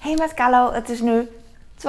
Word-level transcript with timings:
Hey 0.00 0.14
met 0.18 0.34
Carlo, 0.34 0.72
het 0.72 0.88
is 0.88 1.00
nu 1.00 1.28
12.08. 1.76 1.84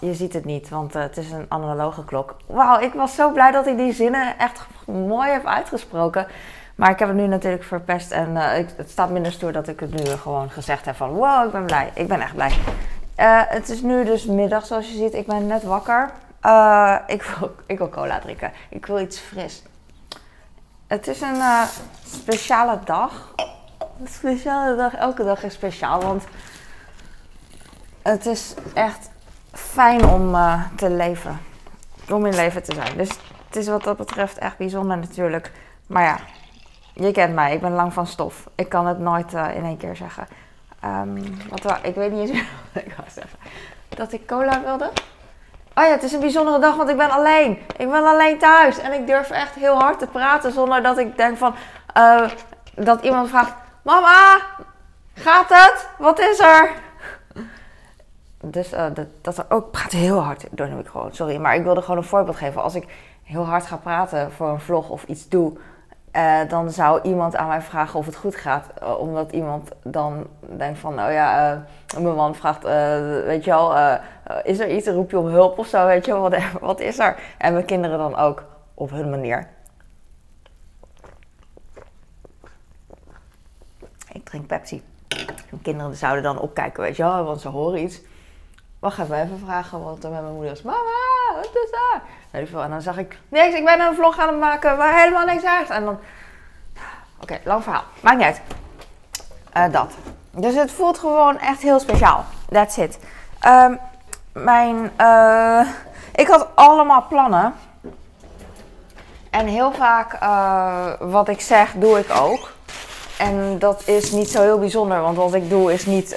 Je 0.00 0.14
ziet 0.14 0.32
het 0.32 0.44
niet, 0.44 0.68
want 0.68 0.94
eh, 0.94 1.02
het 1.02 1.16
is 1.16 1.30
een 1.30 1.46
analoge 1.48 2.04
klok. 2.04 2.36
Wauw, 2.46 2.80
ik 2.80 2.92
was 2.92 3.14
zo 3.14 3.32
blij 3.32 3.50
dat 3.50 3.66
ik 3.66 3.76
die 3.76 3.92
zinnen 3.92 4.38
echt 4.38 4.66
mooi 4.86 5.30
heb 5.30 5.46
uitgesproken. 5.46 6.26
Maar 6.74 6.90
ik 6.90 6.98
heb 6.98 7.08
het 7.08 7.16
nu 7.16 7.26
natuurlijk 7.26 7.64
verpest 7.64 8.10
en 8.10 8.36
eh, 8.36 8.58
ik, 8.58 8.68
het 8.76 8.90
staat 8.90 9.10
minder 9.10 9.32
stoer 9.32 9.52
dat 9.52 9.68
ik 9.68 9.80
het 9.80 9.90
nu 9.90 10.04
gewoon 10.04 10.50
gezegd 10.50 10.84
heb 10.84 10.96
van... 10.96 11.10
Wow, 11.10 11.46
ik 11.46 11.52
ben 11.52 11.64
blij. 11.64 11.90
Ik 11.94 12.08
ben 12.08 12.20
echt 12.20 12.34
blij. 12.34 12.52
Eh, 13.14 13.40
het 13.44 13.68
is 13.68 13.82
nu 13.82 14.04
dus 14.04 14.24
middag, 14.24 14.66
zoals 14.66 14.88
je 14.88 14.96
ziet. 14.96 15.14
Ik 15.14 15.26
ben 15.26 15.46
net 15.46 15.62
wakker. 15.62 16.10
Ik, 17.06 17.22
wil, 17.22 17.54
ik 17.66 17.78
wil 17.78 17.88
cola 17.88 18.18
drinken. 18.18 18.52
Ik 18.68 18.86
wil 18.86 19.00
iets 19.00 19.18
fris. 19.18 19.62
Het 20.86 21.06
is 21.06 21.20
een 21.20 21.42
speciale 22.04 22.78
dag. 22.84 23.34
Een 24.00 24.08
speciale 24.08 24.76
dag. 24.76 24.94
Elke 24.94 25.24
dag 25.24 25.42
is 25.42 25.54
speciaal, 25.54 26.02
want 26.02 26.24
het 28.08 28.26
is 28.26 28.54
echt 28.74 29.10
fijn 29.52 30.04
om 30.04 30.34
eh, 30.34 30.62
te 30.76 30.90
leven. 30.90 31.40
Om 32.10 32.26
in 32.26 32.34
leven 32.34 32.62
te 32.62 32.74
zijn. 32.74 32.96
Dus 32.96 33.08
het 33.46 33.56
is 33.56 33.68
wat 33.68 33.82
dat 33.84 33.96
betreft 33.96 34.38
echt 34.38 34.56
bijzonder 34.56 34.96
natuurlijk. 34.96 35.52
Maar 35.86 36.02
ja, 36.02 36.18
je 36.92 37.12
kent 37.12 37.34
mij. 37.34 37.54
Ik 37.54 37.60
ben 37.60 37.72
lang 37.72 37.92
van 37.92 38.06
stof. 38.06 38.48
Ik 38.54 38.68
kan 38.68 38.86
het 38.86 38.98
nooit 38.98 39.34
eh, 39.34 39.54
in 39.54 39.64
één 39.64 39.76
keer 39.76 39.96
zeggen. 39.96 40.26
Ehm, 40.80 41.16
ik 41.82 41.94
weet 41.94 42.12
niet 42.12 42.28
eens 42.28 42.42
wat 42.72 42.82
ik 42.84 42.94
wou 42.96 43.08
zeggen. 43.10 43.38
Dat 43.88 44.12
ik 44.12 44.26
cola 44.26 44.62
wilde. 44.62 44.90
Oh 45.74 45.84
ja, 45.84 45.90
het 45.90 46.02
is 46.02 46.12
een 46.12 46.20
bijzondere 46.20 46.58
dag, 46.58 46.76
want 46.76 46.88
ik 46.88 46.96
ben 46.96 47.10
alleen. 47.10 47.58
Ik 47.76 47.90
ben 47.90 48.06
alleen 48.06 48.38
thuis. 48.38 48.78
En 48.78 48.92
ik 48.92 49.06
durf 49.06 49.30
echt 49.30 49.54
heel 49.54 49.78
hard 49.78 49.98
te 49.98 50.06
praten 50.06 50.52
zonder 50.52 50.82
dat 50.82 50.98
ik 50.98 51.16
denk 51.16 51.36
van... 51.36 51.54
eh, 51.92 52.30
dat 52.74 53.02
iemand 53.02 53.28
vraagt... 53.28 53.54
Mama, 53.82 54.38
gaat 55.14 55.48
het? 55.48 55.88
Wat 55.98 56.18
is 56.18 56.38
er? 56.38 56.70
Dus 58.40 58.72
eh, 58.72 58.86
dat, 59.20 59.38
er 59.38 59.44
ook... 59.48 59.64
Ik 59.64 59.70
praat 59.70 59.92
heel 59.92 60.18
hard 60.18 60.46
door 60.50 60.66
de 60.66 60.74
microfoon, 60.74 61.14
sorry. 61.14 61.36
Maar 61.36 61.54
ik 61.54 61.62
wilde 61.62 61.82
gewoon 61.82 61.96
een 61.96 62.04
voorbeeld 62.04 62.36
geven. 62.36 62.62
Als 62.62 62.74
ik 62.74 62.86
heel 63.22 63.44
hard 63.44 63.66
ga 63.66 63.76
praten 63.76 64.32
voor 64.32 64.48
een 64.48 64.60
vlog 64.60 64.88
of 64.88 65.04
iets 65.04 65.28
doe... 65.28 65.52
eh, 66.10 66.48
dan 66.48 66.70
zou 66.70 67.00
iemand 67.02 67.36
aan 67.36 67.48
mij 67.48 67.62
vragen 67.62 67.98
of 67.98 68.06
het 68.06 68.16
goed 68.16 68.36
gaat. 68.36 68.66
eh, 68.80 68.98
omdat 68.98 69.32
iemand 69.32 69.70
dan 69.82 70.26
denkt 70.40 70.78
van... 70.78 70.92
Oh 70.92 71.12
ja, 71.12 71.64
mijn 72.00 72.14
man 72.14 72.34
vraagt... 72.34 72.62
weet 73.24 73.44
je 73.44 73.50
wel, 73.50 73.98
is 74.42 74.58
er 74.58 74.70
iets? 74.70 74.86
Roep 74.88 75.10
je 75.10 75.18
om 75.18 75.26
hulp 75.26 75.58
of 75.58 75.66
zo, 75.66 75.86
weet 75.86 76.04
je 76.04 76.12
wel. 76.12 76.20
Wat, 76.20 76.36
wat 76.60 76.80
is 76.80 76.98
er? 76.98 77.16
En 77.38 77.52
mijn 77.52 77.64
kinderen 77.64 77.98
dan 77.98 78.16
ook 78.16 78.44
op 78.74 78.90
hun 78.90 79.10
manier. 79.10 79.48
Ik 84.12 84.24
drink 84.24 84.46
Pepsi. 84.46 84.82
Mijn 85.50 85.62
kinderen 85.62 85.94
zouden 85.96 86.22
dan 86.22 86.40
opkijken, 86.40 86.82
weet 86.82 86.96
je 86.96 87.02
wel, 87.02 87.24
want 87.24 87.40
ze 87.40 87.48
horen 87.48 87.82
iets. 87.82 88.00
Wacht 88.78 88.98
even, 88.98 89.22
even 89.22 89.40
vragen, 89.44 89.84
want 89.84 90.02
dan 90.02 90.10
met 90.10 90.20
mijn 90.20 90.34
moeder 90.34 90.52
is... 90.52 90.62
Mama, 90.62 90.78
wat 91.34 91.50
is 91.52 92.48
veel. 92.48 92.62
En 92.62 92.70
dan 92.70 92.82
zag 92.82 92.98
ik... 92.98 93.18
Niks, 93.28 93.54
ik 93.54 93.64
ben 93.64 93.80
een 93.80 93.94
vlog 93.94 94.18
aan 94.18 94.28
het 94.28 94.38
maken 94.38 94.76
waar 94.76 94.98
helemaal 94.98 95.24
niks 95.24 95.44
uit. 95.44 95.70
En 95.70 95.84
dan... 95.84 95.98
Oké, 97.22 97.38
lang 97.44 97.62
verhaal. 97.62 97.82
Maakt 98.00 98.16
niet 98.16 98.26
uit. 98.26 98.40
Eh, 99.52 99.72
dat. 99.72 99.92
Dus 100.30 100.54
het 100.54 100.72
voelt 100.72 100.98
gewoon 100.98 101.38
echt 101.38 101.62
heel 101.62 101.80
speciaal. 101.80 102.24
That's 102.50 102.76
it. 102.76 102.98
Ehm, 103.40 103.74
mijn... 104.32 104.92
eh, 104.96 105.68
ik 106.14 106.26
had 106.26 106.48
allemaal 106.54 107.06
plannen. 107.08 107.54
En 109.30 109.46
heel 109.46 109.72
vaak 109.72 110.12
eh, 110.12 110.92
wat 110.98 111.28
ik 111.28 111.40
zeg, 111.40 111.72
doe 111.72 111.98
ik 111.98 112.10
ook. 112.10 112.50
En 113.18 113.58
dat 113.58 113.86
is 113.86 114.10
niet 114.10 114.30
zo 114.30 114.42
heel 114.42 114.58
bijzonder, 114.58 115.00
want 115.00 115.16
wat 115.16 115.34
ik 115.34 115.48
doe 115.48 115.72
is 115.72 115.86
niet 115.86 116.16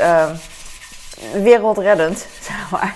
wereldreddend, 1.33 2.17
zeg 2.49 2.71
maar. 2.71 2.95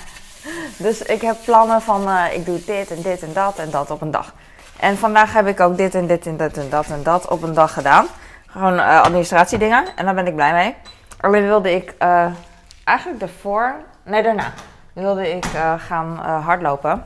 Dus 0.77 1.01
ik 1.01 1.21
heb 1.21 1.37
plannen 1.45 1.81
van 1.81 2.07
eh, 2.07 2.33
ik 2.33 2.45
doe 2.45 2.65
dit 2.65 2.91
en 2.91 3.01
dit 3.01 3.21
en 3.21 3.33
dat 3.33 3.57
en 3.57 3.69
dat 3.69 3.91
op 3.91 4.01
een 4.01 4.11
dag. 4.11 4.33
En 4.79 4.97
vandaag 4.97 5.33
heb 5.33 5.47
ik 5.47 5.59
ook 5.59 5.77
dit 5.77 5.95
en 5.95 6.07
dit 6.07 6.27
en 6.27 6.37
dat 6.37 6.57
en 6.57 6.69
dat 6.69 6.85
en 6.85 7.03
dat 7.03 7.27
op 7.27 7.41
een 7.41 7.53
dag 7.53 7.73
gedaan. 7.73 8.05
Gewoon 8.45 8.79
eh, 8.79 9.01
administratiedingen 9.01 9.85
en 9.95 10.05
daar 10.05 10.13
ben 10.15 10.27
ik 10.27 10.35
blij 10.35 10.53
mee. 10.53 10.75
Alleen 11.19 11.43
wilde 11.43 11.75
ik 11.75 11.95
eh, 11.97 12.25
eigenlijk 12.83 13.19
daarvoor, 13.19 13.75
nee 14.03 14.23
daarna, 14.23 14.53
wilde 14.93 15.29
ik 15.29 15.45
gaan 15.77 16.17
hardlopen 16.17 17.03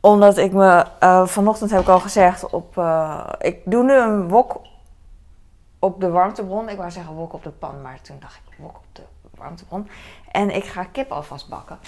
omdat 0.00 0.36
ik 0.36 0.52
me, 0.52 0.84
vanochtend 1.26 1.70
heb 1.70 1.80
ik 1.80 1.88
al 1.88 2.00
gezegd, 2.00 2.50
op, 2.50 2.82
ik 3.38 3.56
doe 3.64 3.84
nu 3.84 3.94
een 3.94 4.28
wok 4.28 4.60
op 5.78 6.00
de 6.00 6.10
warmtebron. 6.10 6.68
Ik 6.68 6.76
wou 6.76 6.90
zeggen 6.90 7.14
wok 7.14 7.32
op 7.32 7.42
de 7.42 7.50
pan, 7.50 7.82
maar 7.82 8.00
toen 8.02 8.16
dacht 8.20 8.40
ik 8.50 8.56
wok 8.58 8.76
op 8.76 8.84
de 8.92 9.02
En 10.30 10.54
ik 10.54 10.64
ga 10.64 10.84
kip 10.84 11.10
alvast 11.10 11.48
bakken. 11.48 11.78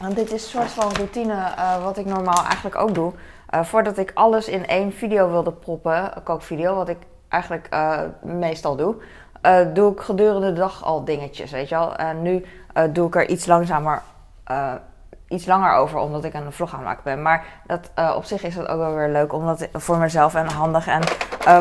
Want 0.00 0.16
dit 0.16 0.32
is 0.32 0.42
een 0.42 0.60
soort 0.60 0.70
van 0.70 0.92
routine 0.92 1.34
eh, 1.34 1.84
wat 1.84 1.98
ik 1.98 2.06
normaal 2.06 2.44
eigenlijk 2.44 2.76
ook 2.76 2.94
doe. 2.94 3.12
Eh, 3.48 3.64
voordat 3.64 3.98
ik 3.98 4.10
alles 4.14 4.48
in 4.48 4.66
één 4.66 4.92
video 4.92 5.30
wilde 5.30 5.52
proppen, 5.52 6.16
een 6.16 6.22
kookvideo, 6.22 6.74
wat 6.74 6.88
ik 6.88 6.98
eigenlijk 7.28 7.66
eh, 7.70 8.00
meestal 8.22 8.76
doe, 8.76 8.94
doe 9.72 9.92
ik 9.92 10.00
gedurende 10.00 10.52
de 10.52 10.58
dag 10.58 10.84
al 10.84 11.04
dingetjes, 11.04 11.50
weet 11.50 11.68
je 11.68 11.74
wel. 11.74 11.96
En 11.96 12.22
nu 12.22 12.44
doe 12.90 13.06
ik 13.06 13.14
er 13.14 13.28
iets 13.28 13.46
langzamer, 13.46 14.02
iets 15.28 15.46
langer 15.46 15.72
over, 15.72 15.98
omdat 15.98 16.24
ik 16.24 16.34
een 16.34 16.52
vlog 16.52 16.72
aan 16.72 16.78
het 16.78 16.86
maken 16.88 17.04
ben. 17.04 17.22
Maar 17.22 17.44
dat, 17.66 17.90
op 18.16 18.24
zich 18.24 18.42
is 18.42 18.54
dat 18.54 18.68
ook 18.68 18.78
wel 18.78 18.94
weer 18.94 19.08
leuk, 19.08 19.32
omdat 19.32 19.68
voor 19.72 19.98
mezelf 19.98 20.34
en 20.34 20.46
handig 20.46 20.86
en 20.86 21.02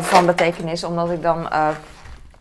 van 0.04 0.26
betekenis, 0.26 0.84
omdat 0.84 1.10
ik 1.10 1.22
dan 1.22 1.48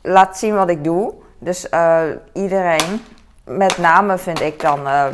laat 0.03 0.39
zien 0.39 0.55
wat 0.55 0.69
ik 0.69 0.85
doe. 0.85 1.15
Dus 1.43 1.69
eh, 1.69 2.03
iedereen, 2.33 3.05
met 3.45 3.79
name 3.79 4.19
vind 4.19 4.41
ik 4.41 4.61
dan 4.61 4.87
eh, 4.87 5.07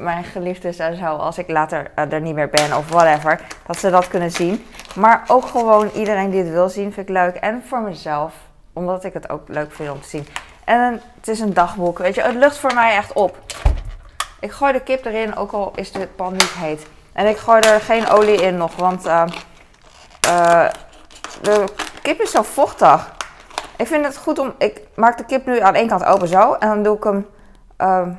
mijn 0.00 0.24
geliefdes 0.24 0.78
en 0.78 0.96
zo, 0.96 1.04
als 1.04 1.38
ik 1.38 1.48
later 1.48 1.90
eh, 1.94 2.12
er 2.12 2.20
niet 2.20 2.34
meer 2.34 2.48
ben 2.48 2.76
of 2.76 2.88
whatever, 2.88 3.40
dat 3.66 3.78
ze 3.78 3.90
dat 3.90 4.08
kunnen 4.08 4.30
zien. 4.30 4.66
Maar 4.94 5.24
ook 5.26 5.46
gewoon 5.46 5.90
iedereen 5.94 6.30
die 6.30 6.42
het 6.42 6.50
wil 6.50 6.68
zien, 6.68 6.92
vind 6.92 7.08
ik 7.08 7.14
leuk. 7.14 7.34
En 7.34 7.62
voor 7.66 7.80
mezelf, 7.80 8.34
omdat 8.72 9.04
ik 9.04 9.12
het 9.12 9.30
ook 9.30 9.48
leuk 9.48 9.72
vind 9.72 9.90
om 9.90 10.00
te 10.00 10.08
zien. 10.08 10.26
En 10.64 11.02
het 11.14 11.28
is 11.28 11.40
een 11.40 11.54
dagboek, 11.54 11.98
weet 11.98 12.14
je, 12.14 12.22
het 12.22 12.34
lucht 12.34 12.58
voor 12.58 12.74
mij 12.74 12.96
echt 12.96 13.12
op. 13.12 13.36
Ik 14.40 14.50
gooi 14.50 14.72
de 14.72 14.80
kip 14.80 15.04
erin, 15.04 15.36
ook 15.36 15.52
al 15.52 15.72
is 15.74 15.92
de 15.92 16.06
pan 16.06 16.32
niet 16.32 16.52
heet. 16.52 16.86
En 17.12 17.26
ik 17.26 17.36
gooi 17.36 17.60
er 17.60 17.80
geen 17.80 18.08
olie 18.08 18.42
in 18.42 18.56
nog, 18.56 18.76
want 18.76 19.02
de 21.42 21.64
kip 22.02 22.20
is 22.20 22.30
zo 22.30 22.42
vochtig. 22.42 23.16
Ik 23.78 23.86
vind 23.86 24.04
het 24.04 24.16
goed 24.16 24.38
om. 24.38 24.54
Ik 24.58 24.80
maak 24.94 25.18
de 25.18 25.24
kip 25.24 25.46
nu 25.46 25.60
aan 25.60 25.74
één 25.74 25.88
kant 25.88 26.04
open 26.04 26.28
zo. 26.28 26.52
En 26.52 26.68
dan 26.68 26.82
doe 26.82 26.96
ik 26.96 27.04
hem 27.04 27.26
ehm, 27.76 28.12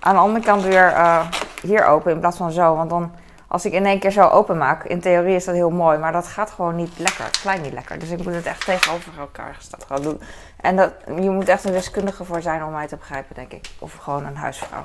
aan 0.00 0.14
de 0.14 0.20
andere 0.20 0.44
kant 0.44 0.62
weer 0.62 0.86
eh, 0.86 1.26
hier 1.62 1.86
open 1.86 2.12
in 2.12 2.20
plaats 2.20 2.36
van 2.36 2.52
zo. 2.52 2.76
Want 2.76 2.90
dan, 2.90 3.12
als 3.48 3.64
ik 3.64 3.72
in 3.72 3.86
één 3.86 3.98
keer 3.98 4.10
zo 4.10 4.28
open 4.28 4.58
maak, 4.58 4.84
in 4.84 5.00
theorie 5.00 5.34
is 5.34 5.44
dat 5.44 5.54
heel 5.54 5.70
mooi. 5.70 5.98
Maar 5.98 6.12
dat 6.12 6.26
gaat 6.26 6.50
gewoon 6.50 6.76
niet 6.76 6.98
lekker. 6.98 7.24
Het 7.24 7.36
glijdt 7.36 7.62
niet 7.62 7.72
lekker. 7.72 7.98
Dus 7.98 8.10
ik 8.10 8.24
moet 8.24 8.34
het 8.34 8.46
echt 8.46 8.64
tegenover 8.64 9.12
elkaar 9.18 9.54
gestaan 9.54 9.80
gaan 9.86 10.02
doen. 10.02 10.20
En 10.60 10.76
dat, 10.76 10.92
je 11.06 11.30
moet 11.30 11.48
echt 11.48 11.64
een 11.64 11.72
deskundige 11.72 12.24
voor 12.24 12.42
zijn 12.42 12.64
om 12.64 12.72
mij 12.72 12.86
te 12.86 12.96
begrijpen, 12.96 13.34
denk 13.34 13.52
ik. 13.52 13.70
Of 13.78 13.94
gewoon 13.94 14.26
een 14.26 14.36
huisvrouw. 14.36 14.84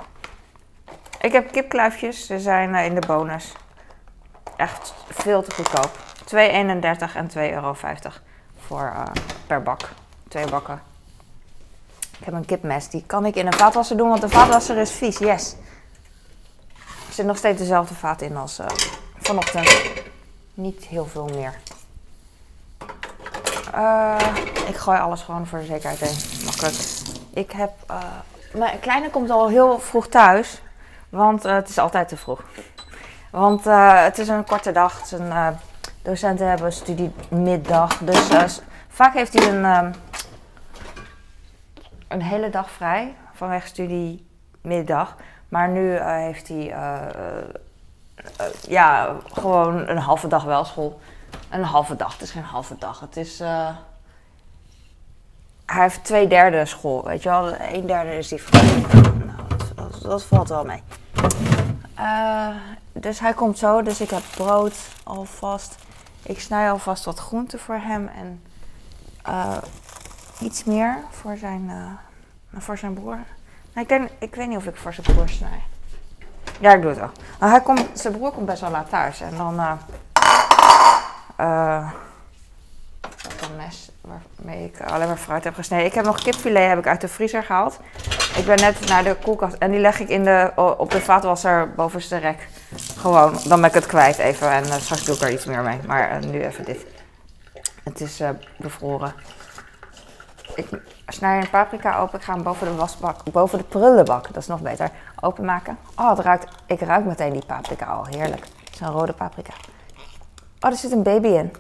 Ik 1.22 1.32
heb 1.32 1.52
kipkluifjes. 1.52 2.26
Ze 2.26 2.40
zijn 2.40 2.76
eh, 2.76 2.86
in 2.86 2.96
de 2.96 3.08
bonus. 3.08 3.54
Echt 4.58 4.94
veel 5.10 5.42
te 5.42 5.52
goedkoop. 5.52 5.92
2,31 6.34 7.16
en 7.16 7.30
2,50 7.30 7.36
euro 7.36 7.74
voor 8.68 8.94
eh, 8.96 9.04
per 9.48 9.64
bak. 9.64 9.90
Twee 10.28 10.50
bakken. 10.50 10.82
Ik 12.20 12.26
heb 12.26 12.34
een 12.34 12.46
kipmes. 12.46 12.90
Die 12.90 13.04
kan 13.08 13.26
ik 13.26 13.36
in 13.36 13.48
een 13.48 13.54
vaatwasser 13.54 13.98
doen, 13.98 14.10
want 14.10 14.22
de 14.22 14.30
vaatwasser 14.30 14.78
is 14.78 14.92
vies. 14.92 15.18
Yes. 15.18 15.56
Er 17.08 17.14
zit 17.14 17.26
nog 17.26 17.38
steeds 17.38 17.60
dezelfde 17.60 17.96
vaat 17.96 18.22
in 18.22 18.38
als 18.38 18.60
eh, 18.60 18.66
vanochtend. 19.18 19.82
Niet 20.54 20.86
heel 20.86 21.06
veel 21.06 21.30
meer. 21.34 21.54
Eh, 23.74 24.16
ik 24.68 24.76
gooi 24.76 25.00
alles 25.00 25.22
gewoon 25.22 25.48
voor 25.48 25.60
de 25.60 25.66
zekerheid 25.66 26.02
in. 26.02 26.46
Makkelijk. 26.46 26.76
Ik 27.34 27.52
heb... 27.52 27.72
eh, 27.88 27.98
mijn 28.54 28.80
kleine 28.80 29.10
komt 29.10 29.30
al 29.30 29.48
heel 29.48 29.80
vroeg 29.80 30.08
thuis. 30.08 30.62
Want 31.10 31.44
het 31.44 31.70
is 31.70 31.78
altijd 31.78 32.08
te 32.08 32.18
vroeg. 32.18 32.42
Want 33.32 33.64
het 34.04 34.18
is 34.18 34.28
een 34.28 34.46
korte 34.46 34.72
dag. 34.72 35.12
Eh, 35.12 35.48
docenten 36.02 36.48
hebben 36.48 36.74
studiemiddag. 36.74 37.98
Dus 37.98 38.62
vaak 38.96 39.14
heeft 39.14 39.34
hij 39.34 39.54
een, 39.54 39.66
ehm, 39.66 39.92
een 42.08 42.22
hele 42.22 42.50
dag 42.50 42.70
vrij 42.70 43.16
vanwege 43.34 43.68
studiemiddag. 43.68 45.16
Maar 45.50 45.70
nu 45.70 45.96
eh, 45.96 46.08
heeft 46.08 46.48
hij 46.48 46.72
eh, 46.72 47.08
eh, 47.08 47.46
ja, 48.68 49.16
gewoon 49.34 49.88
een 49.88 49.98
halve 49.98 50.28
dag 50.28 50.44
wel 50.44 50.66
school. 50.66 51.00
Een 51.50 51.64
halve 51.64 51.96
dag, 51.96 52.12
het 52.12 52.22
is 52.22 52.32
geen 52.32 52.44
halve 52.44 52.76
dag. 52.80 53.00
Het 53.00 53.18
is. 53.18 53.40
hij 53.40 53.76
heeft 55.66 56.04
twee 56.04 56.28
derde 56.28 56.66
school, 56.66 57.04
weet 57.04 57.24
je 57.24 57.30
wel. 57.30 57.56
Een 57.56 57.88
derde 57.88 58.18
is 58.18 58.28
die 58.28 58.42
vrij. 58.42 58.62
Nou, 59.26 59.48
dat, 59.48 59.72
dat, 59.76 60.02
dat 60.02 60.24
valt 60.24 60.50
wel 60.50 60.66
mee. 60.66 60.84
Dus 62.92 63.20
hij 63.20 63.34
komt 63.34 63.58
zo, 63.58 63.82
dus 63.82 64.02
ik 64.02 64.10
heb 64.10 64.24
brood 64.36 64.76
alvast. 65.04 65.76
Ik 66.24 66.40
snij 66.40 66.72
alvast 66.72 67.06
wat 67.06 67.20
groenten 67.20 67.60
voor 67.60 67.76
hem 67.76 68.08
en 68.08 68.42
eh, 69.26 69.58
iets 70.40 70.64
meer 70.64 70.98
voor 71.10 71.38
zijn 71.38 71.70
eh, 71.70 72.62
voor 72.62 72.78
zijn 72.78 72.94
broer. 72.94 73.18
Nou, 73.74 73.88
ik, 73.88 73.90
denk, 73.90 74.10
ik 74.20 74.36
weet 74.36 74.48
niet 74.48 74.58
of 74.58 74.66
ik 74.66 74.76
voor 74.76 74.94
zijn 74.94 75.08
broer 75.14 75.30
snij. 75.30 75.62
Ja, 76.60 76.74
ik 76.74 76.82
doe 76.82 76.90
het 76.90 77.00
wel. 77.00 77.12
Nou, 77.40 77.52
hij 77.52 77.62
komt, 77.62 77.86
zijn 77.94 78.14
broer 78.14 78.32
komt 78.32 78.46
best 78.46 78.62
wel 78.62 78.72
laat 78.72 78.90
thuis. 78.90 79.22
En 79.22 79.38
dan... 79.38 79.60
eh 79.60 79.72
eh, 81.36 81.92
een 83.42 83.56
mes 83.56 83.90
waarmee 84.02 84.66
ik 84.66 84.82
alleen 84.82 85.08
maar 85.08 85.18
fruit 85.18 85.44
heb 85.44 85.56
gesneden. 85.56 85.86
Ik 85.86 85.94
heb 85.94 86.06
nog 86.06 86.22
kipfilet 86.22 86.68
heb 86.68 86.78
ik 86.78 86.88
uit 86.88 87.02
de 87.02 87.08
vriezer 87.08 87.44
gehaald. 87.44 87.80
Ik 88.38 88.46
ben 88.46 88.60
net 88.60 88.88
naar 88.88 89.04
de 89.04 89.16
koelkast 89.24 89.56
en 89.60 89.72
die 89.72 89.80
leg 89.80 90.00
ik 90.00 90.10
in 90.10 90.24
de, 90.24 90.52
op 90.78 90.92
de 90.92 91.02
vaatwasser 91.02 91.74
bovenste 91.74 92.18
rek. 92.18 92.48
Gewoon, 92.98 93.38
dan 93.48 93.62
ben 93.62 93.70
ik 93.70 93.76
het 93.76 93.86
kwijt 93.86 94.18
even 94.18 94.52
en 94.52 94.66
uh, 94.66 94.74
straks 94.74 95.04
doe 95.04 95.16
ik 95.16 95.22
er 95.22 95.32
iets 95.32 95.46
meer 95.46 95.62
mee. 95.62 95.80
Maar 95.88 96.24
uh, 96.24 96.32
nu 96.32 96.44
even 96.44 96.66
dit. 96.66 96.86
Het 97.86 98.02
is 98.02 98.22
uh, 98.22 98.30
bevroren. 98.58 99.14
Ik 100.56 100.68
snij 101.08 101.42
een 101.42 101.50
paprika 101.50 102.00
open. 102.00 102.20
Ik 102.20 102.26
ga 102.26 102.34
hem 102.34 102.44
boven 102.44 102.68
de 102.68 102.76
wasbak, 102.76 103.32
boven 103.32 103.58
de 103.58 103.64
prullenbak, 103.64 104.28
dat 104.28 104.38
is 104.38 104.48
nog 104.48 104.62
beter, 104.62 104.92
openmaken. 105.22 105.78
Oh, 105.96 106.10
het 106.10 106.20
ruikt, 106.20 106.48
ik 106.66 106.80
ruik 106.80 107.06
meteen 107.06 107.34
die 107.34 107.46
paprika 107.46 107.86
al. 107.86 108.06
Heerlijk. 108.06 108.46
Het 108.64 108.74
is 108.74 108.80
een 108.80 108.92
rode 108.92 109.14
paprika. 109.14 109.54
Oh, 110.60 110.70
er 110.70 110.76
zit 110.76 110.92
een 110.92 111.04
baby 111.04 111.28
in. 111.28 111.54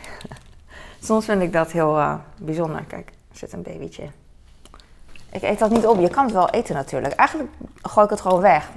Soms 1.06 1.24
vind 1.24 1.42
ik 1.42 1.52
dat 1.52 1.72
heel 1.72 1.98
uh, 1.98 2.14
bijzonder. 2.38 2.84
Kijk, 2.84 3.08
er 3.08 3.36
zit 3.36 3.52
een 3.52 3.62
babytje 3.62 4.02
in. 4.02 4.12
Ik 5.30 5.42
eet 5.42 5.58
dat 5.58 5.70
niet 5.70 5.86
op. 5.86 6.00
Je 6.00 6.08
kan 6.08 6.24
het 6.24 6.32
wel 6.32 6.50
eten 6.50 6.74
natuurlijk. 6.74 7.14
Eigenlijk 7.14 7.50
gooi 7.82 8.04
ik 8.04 8.10
het 8.10 8.20
gewoon 8.20 8.40
weg. 8.40 8.68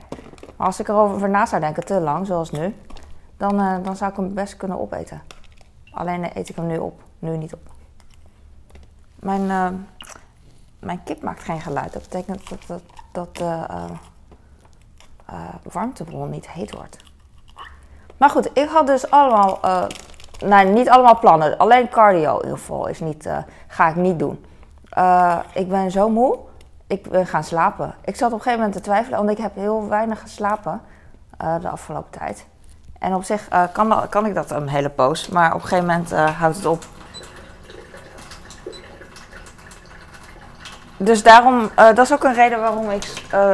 Maar 0.56 0.68
als 0.68 0.80
ik 0.80 0.88
erover 0.88 1.30
na 1.30 1.46
zou 1.46 1.62
denken, 1.62 1.86
te 1.86 2.00
lang, 2.00 2.28
zoals 2.28 2.52
nu, 2.52 2.76
dan, 3.38 3.62
uh, 3.62 3.76
dan 3.84 3.96
zou 3.96 4.12
ik 4.12 4.18
hem 4.18 4.34
best 4.34 4.58
kunnen 4.58 4.80
opeten. 4.80 5.22
Alleen 5.94 6.38
eet 6.38 6.50
ik 6.50 6.56
hem 6.56 6.68
nu 6.68 6.78
op. 6.78 7.02
Nu 7.20 7.38
niet 7.38 7.54
op. 7.54 7.72
Mijn, 9.16 9.42
uh, 9.42 9.68
mijn 10.80 11.04
kip 11.04 11.22
maakt 11.22 11.44
geen 11.44 11.62
geluid. 11.62 11.94
Dat 11.94 12.02
betekent 12.02 12.50
dat, 12.50 12.68
dat, 12.68 12.82
dat 13.12 13.36
de 13.36 13.66
warmtebron 15.72 16.30
niet 16.30 16.50
heet 16.50 16.74
wordt. 16.74 16.98
Maar 18.18 18.30
goed, 18.30 18.50
ik 18.54 18.70
had 18.70 18.88
dus 18.88 19.10
allemaal 19.10 19.60
nou, 20.40 20.68
niet 20.68 20.90
allemaal 20.90 21.20
plannen. 21.20 21.58
Alleen 21.58 21.90
cardio 21.90 22.38
in 22.38 22.44
ieder 22.44 22.58
geval 22.58 22.88
is 22.88 23.00
niet, 23.00 23.30
ga 23.68 23.90
ik 23.90 23.96
niet 23.96 24.20
doen. 24.20 24.46
Ik 25.54 25.70
ben 25.70 25.92
zo 25.92 26.10
moe. 26.10 26.40
Ik 26.88 27.10
ben 27.10 27.28
gaan 27.28 27.44
slapen. 27.44 27.96
Ik 28.06 28.16
zat 28.16 28.32
op 28.32 28.38
een 28.38 28.44
gegeven 28.44 28.60
moment 28.60 28.78
te 28.78 28.90
twijfelen, 28.90 29.18
want 29.18 29.30
ik 29.30 29.38
heb 29.38 29.56
heel 29.56 29.88
weinig 29.88 30.22
geslapen 30.22 30.82
de 31.38 31.70
afgelopen 31.70 32.12
tijd. 32.12 32.48
En 33.04 33.16
op 33.16 33.24
zich 33.24 33.48
kan, 33.72 34.10
kan, 34.10 34.26
ik 34.26 34.34
dat 34.36 34.52
een 34.52 34.68
hele 34.68 34.90
poos, 34.90 35.28
maar 35.28 35.54
op 35.54 35.62
een 35.62 35.68
gegeven 35.68 35.86
moment 35.86 36.12
houdt 36.12 36.56
het 36.56 36.66
op. 36.66 36.84
Dus 40.98 41.24
daarom, 41.24 41.70
dat 41.76 42.00
is 42.00 42.14
ook 42.14 42.24
een 42.24 42.34
reden 42.34 42.60
waarom 42.60 42.90
ik 42.90 43.04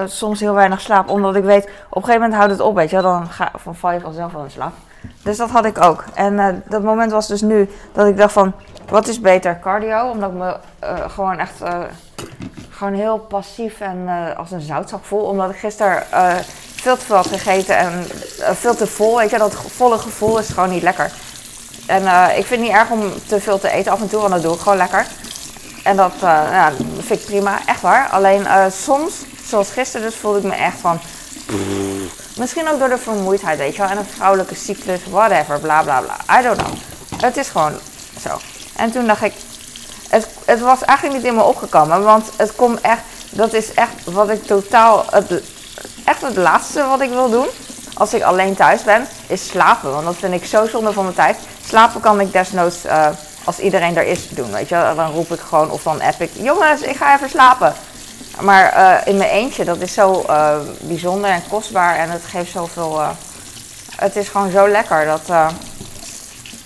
soms 0.06 0.40
heel 0.40 0.54
weinig 0.54 0.82
slaap. 0.82 1.10
Omdat 1.10 1.36
ik 1.36 1.44
weet, 1.44 1.64
op 1.64 1.72
een 1.72 2.04
gegeven 2.04 2.14
moment 2.14 2.34
houdt 2.34 2.52
het 2.52 2.62
op, 2.62 2.76
weet 2.76 2.90
je 2.90 3.02
wel. 3.02 3.12
Dan, 3.12 3.28
ga, 3.28 3.52
val 3.72 3.92
je 3.92 4.00
vanzelf 4.00 4.36
al 4.36 4.44
in 4.44 4.52
slaap. 4.52 4.74
Dus 5.24 5.38
dat 5.38 5.50
had 5.50 5.66
ik 5.66 5.84
ook. 5.84 6.04
En 6.14 6.34
uh, 6.34 6.48
dat 6.66 6.84
moment 6.84 7.12
was 7.12 7.28
dus 7.28 7.42
nu 7.42 7.70
dat 7.92 8.08
ik 8.08 8.18
dacht 8.18 8.34
van, 8.34 8.54
wat 8.90 9.08
is 9.08 9.22
beter? 9.22 9.60
Cardio, 9.60 10.10
omdat 10.10 10.30
ik 10.30 10.38
me 10.38 10.58
uh, 10.84 11.10
gewoon 11.10 11.40
echt 11.40 11.62
uh, 11.62 11.80
gewoon 12.70 12.94
heel 12.94 13.18
passief 13.18 13.80
en 13.80 14.10
als 14.38 14.52
een 14.52 14.62
zoutzak 14.62 15.04
voel. 15.04 15.22
Omdat 15.22 15.50
ik 15.50 15.58
gisteren 15.58 16.04
veel 16.82 16.98
te 16.98 17.06
veel 17.06 17.24
gegeten 17.24 17.78
en 17.78 18.08
veel 18.56 18.76
te 18.76 18.88
vol. 18.88 19.18
Weet 19.18 19.30
je, 19.30 19.38
dat 19.38 19.56
volle 19.76 19.98
gevoel 19.98 20.40
is 20.40 20.48
gewoon 20.48 20.70
niet 20.70 20.84
lekker. 20.84 21.12
En 21.86 22.04
ik 22.38 22.46
vind 22.46 22.50
het 22.50 22.60
niet 22.60 22.72
erg 22.72 22.90
om 22.90 23.14
te 23.28 23.40
veel 23.40 23.60
te 23.60 23.70
eten 23.70 23.92
af 23.92 24.02
en 24.02 24.10
toe, 24.10 24.20
want 24.20 24.34
dat 24.34 24.42
doe 24.42 24.54
ik 24.54 24.60
gewoon 24.60 24.78
lekker. 24.78 25.06
En 25.84 25.96
dat 25.96 26.14
ja, 26.22 26.72
vind 27.00 27.20
ik 27.20 27.26
prima, 27.26 27.60
echt 27.66 27.82
waar. 27.82 28.10
Alleen 28.10 28.48
soms, 28.72 29.14
zoals 29.46 29.70
gisteren 29.70 30.08
dus, 30.08 30.16
voelde 30.16 30.38
ik 30.38 30.44
me 30.44 30.56
echt 30.56 30.78
van... 30.82 31.00
Misschien 32.38 32.70
ook 32.70 32.80
door 32.80 32.90
de 32.90 32.98
vermoeidheid, 32.98 33.58
weet 33.58 33.76
je 33.76 33.82
wel. 33.82 33.92
En 33.92 33.98
een 33.98 34.06
vrouwelijke 34.06 34.56
cyclus, 34.56 35.00
whatever, 35.10 35.60
bla 35.60 35.82
bla 35.84 36.02
bla. 36.02 36.40
I 36.40 36.44
don't 36.44 36.58
know. 36.58 36.74
Het 37.22 37.38
is 37.38 37.48
gewoon 37.48 37.74
zo. 38.22 38.40
En 38.76 38.92
toen 38.92 39.08
dacht 39.08 39.24
ik, 39.24 39.34
het, 40.10 40.28
het 40.46 40.60
was 40.60 40.84
eigenlijk 40.84 41.18
niet 41.18 41.28
in 41.28 41.36
me 41.36 41.44
opgekomen. 41.44 42.04
Want 42.04 42.26
het 42.36 42.56
komt 42.56 42.82
echt, 42.82 43.02
dat 43.30 43.54
is 43.54 43.74
echt 43.74 43.92
wat 44.04 44.30
ik 44.30 44.46
totaal, 44.46 45.06
het, 45.10 45.44
echt 46.10 46.22
het 46.22 46.36
laatste 46.36 46.86
wat 46.88 47.02
ik 47.02 47.10
wil 47.10 47.30
doen. 47.30 47.48
Als 47.94 48.14
ik 48.14 48.22
alleen 48.24 48.56
thuis 48.56 48.84
ben, 48.84 49.08
is 49.28 49.48
slapen. 49.48 49.92
Want 49.92 50.06
dat 50.06 50.16
vind 50.16 50.34
ik 50.34 50.46
zo 50.46 50.66
zonde 50.66 50.94
van 50.94 51.04
mijn 51.04 51.16
tijd. 51.16 51.38
Slapen 51.66 52.02
kan 52.02 52.20
ik 52.20 52.32
desnoods, 52.32 52.86
uh, 52.86 53.08
als 53.44 53.60
iedereen 53.60 53.98
er 53.98 54.06
is, 54.06 54.30
doen. 54.30 54.52
Weet 54.52 54.70
je, 54.70 54.94
dan 54.96 55.12
roep 55.12 55.32
ik 55.32 55.40
gewoon 55.40 55.72
of 55.72 55.84
dan 55.84 56.02
app 56.02 56.22
ik, 56.22 56.32
jongens, 56.34 56.82
ik 56.82 56.96
ga 56.96 57.16
even 57.16 57.30
slapen. 57.30 57.74
Maar 58.42 58.78
uh, 58.78 59.08
in 59.08 59.18
mijn 59.18 59.30
eentje, 59.30 59.66
dat 59.66 59.78
is 59.78 59.94
zo 59.94 60.26
uh, 60.30 60.58
bijzonder 60.80 61.30
en 61.30 61.44
kostbaar 61.50 61.96
en 61.96 62.10
het 62.10 62.24
geeft 62.26 62.52
zoveel. 62.52 63.02
Het 63.96 64.16
is 64.16 64.28
gewoon 64.28 64.52
zo 64.52 64.68
lekker 64.68 65.06
dat, 65.06 65.54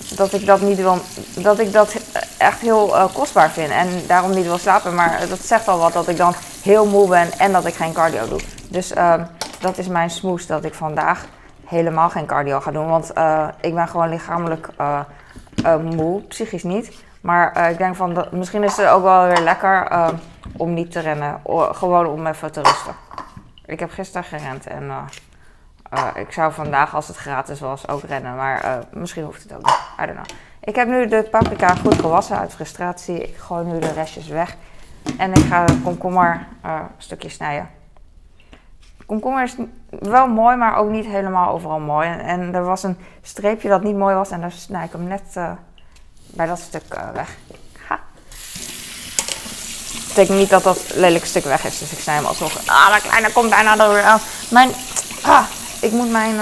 dat 0.10 0.34
ik 0.34 0.46
dat 0.46 0.62
niet 0.62 0.78
wil. 0.78 1.02
Dat 1.34 1.60
ik 1.60 1.74
dat 1.74 1.94
echt 2.38 2.60
heel 2.60 3.10
kostbaar 3.14 3.52
vind 3.52 3.72
en 3.72 4.04
daarom 4.08 4.34
niet 4.34 4.46
wil 4.46 4.58
slapen. 4.58 4.96
Maar 4.96 5.20
dat 5.30 5.46
zegt 5.46 5.68
al 5.68 5.78
wat 5.78 5.94
dat 5.94 6.08
ik 6.08 6.18
dan 6.18 6.36
heel 6.62 6.86
moe 6.86 7.08
ben 7.08 7.40
en 7.40 7.52
dat 7.52 7.66
ik 7.66 7.76
geen 7.76 7.94
cardio 7.94 8.28
doe. 8.28 8.40
Dus 8.74 8.94
dat 9.60 9.78
is 9.78 9.88
mijn 9.88 10.10
smoes 10.10 10.48
dat 10.48 10.64
ik 10.64 10.74
vandaag 10.74 11.26
helemaal 11.66 12.10
geen 12.10 12.26
cardio 12.26 12.60
ga 12.60 12.72
doen. 12.72 12.88
Want 12.88 13.10
ik 13.62 13.74
ben 13.74 13.88
gewoon 13.88 14.10
lichamelijk 14.10 14.70
moe, 15.82 16.22
psychisch 16.22 16.64
niet. 16.64 17.04
Maar 17.22 17.70
ik 17.72 17.78
denk 17.78 17.96
van, 17.96 18.28
misschien 18.32 18.64
is 18.64 18.78
het 18.78 18.88
ook 18.88 19.04
wel 19.04 19.26
weer 19.26 19.42
lekker 19.42 19.88
om 20.58 20.74
niet 20.74 20.92
te 20.92 21.00
rennen. 21.00 21.42
Gewoon 21.72 22.08
om 22.08 22.28
even 22.28 22.52
te 22.52 22.62
rusten. 22.62 22.94
Ik 23.66 23.80
heb 23.80 23.92
gisteren 23.92 24.24
gerend 24.24 24.68
en 24.68 24.84
uh, 24.84 24.98
uh, 25.94 26.08
ik 26.16 26.32
zou 26.32 26.54
vandaag, 26.54 26.96
als 26.96 27.08
het 27.08 27.18
gratis 27.18 27.60
was, 27.60 27.88
ook 27.88 28.02
rennen. 28.04 28.36
Maar 28.36 28.66
uh, 28.66 28.78
misschien 28.92 29.24
hoeft 29.24 29.44
het 29.44 29.54
ook 29.54 29.66
niet. 29.66 29.80
I 30.02 30.06
don't 30.06 30.14
know. 30.14 30.38
Ik 30.60 30.76
heb 30.76 30.88
nu 30.88 31.08
de 31.08 31.28
paprika 31.32 31.76
goed 31.76 32.00
gewassen 32.00 32.38
uit 32.38 32.54
frustratie. 32.54 33.24
Ik 33.24 33.36
gooi 33.38 33.66
nu 33.66 33.80
de 33.80 33.92
restjes 33.92 34.28
weg. 34.28 34.56
En 35.18 35.34
ik 35.34 35.44
ga 35.44 35.66
de 35.66 35.82
komkommer 35.82 36.48
een 36.62 36.82
stukje 36.98 37.30
snijden. 37.30 37.70
Komkommer 39.06 39.44
is 39.44 39.56
wel 39.90 40.28
mooi, 40.28 40.56
maar 40.56 40.78
ook 40.78 40.90
niet 40.90 41.06
helemaal 41.06 41.54
overal 41.54 41.80
mooi. 41.80 42.10
En, 42.10 42.54
er 42.54 42.64
was 42.64 42.84
een 42.84 42.98
streepje 43.22 43.70
dat 43.70 43.84
niet 43.84 43.96
mooi 43.96 44.16
was 44.16 44.32
en 44.32 44.42
daar 44.42 44.52
snij 44.52 44.86
ik 44.86 44.92
hem 44.92 45.08
net 45.08 45.40
bij 46.26 46.46
dat 46.46 46.60
stuk 46.60 47.00
weg 47.14 47.38
betekent 50.16 50.38
niet 50.38 50.50
dat 50.50 50.64
dat 50.64 50.94
lelijk 50.96 51.26
stuk 51.26 51.44
weg 51.44 51.66
is. 51.66 51.80
Dus 51.80 51.92
ik 51.92 52.00
snij 52.00 52.16
hem 52.16 52.26
alsnog. 52.26 52.68
Ah, 52.68 52.92
dat 52.92 53.02
kleine 53.02 53.32
komt 53.32 53.50
bijna 53.50 53.76
door. 53.76 54.02
aan. 54.02 54.20
Mijn. 54.50 54.72
Ah, 55.22 55.44
ik 55.82 55.92
moet 55.92 56.12
mijn. 56.12 56.36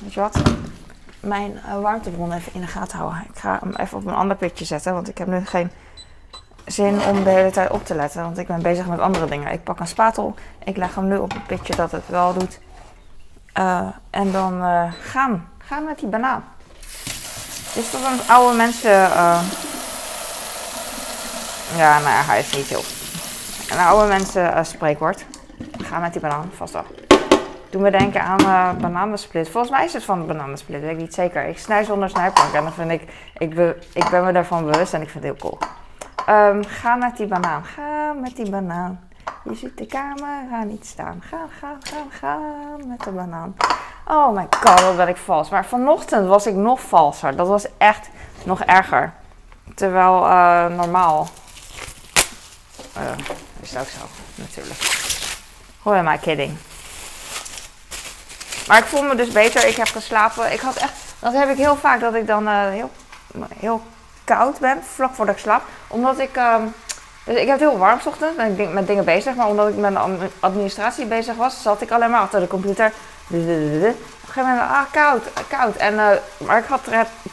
Weet 0.00 0.14
je 0.14 0.20
wat? 0.20 0.42
Mijn 1.20 1.60
warmtebron 1.80 2.32
even 2.32 2.54
in 2.54 2.60
de 2.60 2.66
gaten 2.66 2.98
houden. 2.98 3.24
Ik 3.32 3.38
ga 3.38 3.58
hem 3.62 3.74
even 3.76 3.98
op 3.98 4.06
een 4.06 4.14
ander 4.14 4.36
pitje 4.36 4.64
zetten. 4.64 4.92
Want 4.92 5.08
ik 5.08 5.18
heb 5.18 5.26
nu 5.26 5.46
geen 5.46 5.70
zin 6.66 7.02
om 7.02 7.24
de 7.24 7.30
hele 7.30 7.50
tijd 7.50 7.70
op 7.70 7.84
te 7.84 7.94
letten. 7.94 8.22
Want 8.22 8.38
ik 8.38 8.46
ben 8.46 8.62
bezig 8.62 8.86
met 8.86 8.98
andere 8.98 9.26
dingen. 9.26 9.52
Ik 9.52 9.64
pak 9.64 9.80
een 9.80 9.86
spatel. 9.86 10.34
Ik 10.64 10.76
leg 10.76 10.94
hem 10.94 11.08
nu 11.08 11.16
op 11.16 11.32
een 11.34 11.46
pitje 11.46 11.76
dat 11.76 11.90
het 11.90 12.08
wel 12.08 12.32
doet. 12.32 12.60
Uh, 13.58 13.86
en 14.10 14.32
dan 14.32 14.62
gaan. 15.00 15.48
Gaan 15.58 15.84
met 15.84 15.98
die 15.98 16.08
banaan. 16.08 16.44
Is 17.74 17.90
toch 17.90 18.12
een 18.12 18.28
oude 18.28 18.56
mensen 18.56 19.10
ja, 21.76 21.98
nou 21.98 22.10
ja, 22.10 22.22
hij 22.22 22.38
is 22.38 22.56
niet 22.56 22.66
heel. 22.66 22.82
Een 23.70 23.84
oude 23.84 24.08
mensen 24.08 24.66
spreekwoord. 24.66 25.24
Ga 25.82 25.98
met 25.98 26.12
die 26.12 26.20
banaan, 26.20 26.50
vast 26.56 26.72
wel. 26.72 26.84
Doe 27.70 27.82
me 27.82 27.90
denken 27.90 28.22
aan 28.22 28.78
bananensplit. 28.80 29.48
Volgens 29.48 29.72
mij 29.72 29.84
is 29.84 29.92
het 29.92 30.04
van 30.04 30.26
bananensplit, 30.26 30.80
weet 30.80 30.90
ik 30.90 30.96
niet 30.96 31.14
zeker. 31.14 31.46
Ik 31.46 31.58
snij 31.58 31.84
zonder 31.84 32.10
snijplank 32.10 32.54
en 32.54 32.62
dan 32.62 32.72
vind 32.72 32.90
ik, 32.90 33.02
ik, 33.38 33.76
ik 33.92 34.08
ben 34.10 34.24
me 34.24 34.32
daarvan 34.32 34.64
bewust 34.70 34.94
en 34.94 35.02
ik 35.02 35.10
vind 35.10 35.24
het 35.24 35.32
heel 35.32 35.50
cool. 35.50 35.58
Um, 36.28 36.64
ga 36.64 36.94
met 36.94 37.16
die 37.16 37.26
banaan, 37.26 37.64
ga 37.64 38.12
met 38.12 38.36
die 38.36 38.50
banaan. 38.50 39.08
Je 39.44 39.54
ziet 39.54 39.78
de 39.78 39.86
camera 39.86 40.62
niet 40.62 40.86
staan. 40.86 41.22
Ga, 41.28 41.38
ga, 41.60 41.76
ga, 41.80 41.96
ga 42.10 42.38
met 42.86 43.04
de 43.04 43.10
banaan. 43.10 43.56
Oh 44.06 44.34
my 44.34 44.46
god, 44.50 44.80
wat 44.80 44.96
ben 44.96 45.08
ik 45.08 45.16
vals. 45.16 45.48
Maar 45.48 45.64
vanochtend 45.64 46.28
was 46.28 46.46
ik 46.46 46.54
nog 46.54 46.80
valser. 46.80 47.36
Dat 47.36 47.48
was 47.48 47.66
echt 47.78 48.10
nog 48.44 48.60
erger. 48.60 49.12
Terwijl 49.74 50.24
uh, 50.24 50.66
normaal 50.66 51.28
uh, 52.96 53.02
is 53.60 53.76
ook 53.76 53.88
zo, 53.88 54.06
natuurlijk. 54.34 54.78
Who 55.82 55.92
am 55.92 56.18
kidding? 56.18 56.56
Maar 58.66 58.78
ik 58.78 58.84
voel 58.84 59.02
me 59.02 59.14
dus 59.14 59.32
beter. 59.32 59.66
Ik 59.66 59.76
heb 59.76 59.88
geslapen. 59.88 60.52
Ik 60.52 60.60
had 60.60 60.76
echt, 60.76 61.14
dat 61.18 61.32
heb 61.32 61.48
ik 61.48 61.56
heel 61.56 61.76
vaak, 61.76 62.00
dat 62.00 62.14
ik 62.14 62.26
dan 62.26 62.48
uh, 62.48 62.68
heel, 62.68 62.90
heel 63.58 63.82
koud 64.24 64.58
ben, 64.58 64.82
vlak 64.94 65.14
voordat 65.14 65.34
ik 65.34 65.40
slaap. 65.40 65.62
Omdat 65.88 66.18
ik. 66.18 66.36
Ehm, 66.36 66.62
dus 67.24 67.36
ik 67.36 67.46
heb 67.46 67.58
heel 67.58 67.78
warm 67.78 67.98
ochtend 68.04 68.36
ben 68.36 68.60
ik 68.60 68.72
met 68.72 68.86
dingen 68.86 69.04
bezig. 69.04 69.34
Maar 69.34 69.46
omdat 69.46 69.68
ik 69.68 69.76
met 69.76 69.94
de 69.94 70.30
administratie 70.40 71.06
bezig 71.06 71.36
was, 71.36 71.62
zat 71.62 71.80
ik 71.80 71.90
alleen 71.90 72.10
maar 72.10 72.20
achter 72.20 72.40
de 72.40 72.46
computer. 72.46 72.92
Op 73.26 73.34
een 73.34 73.94
gegeven 74.24 74.50
moment, 74.50 74.70
ah, 74.70 74.82
koud, 74.90 75.22
koud. 75.48 75.76
En, 75.76 75.98
eh, 75.98 76.16
maar 76.36 76.58
ik 76.58 76.64
had 76.64 76.80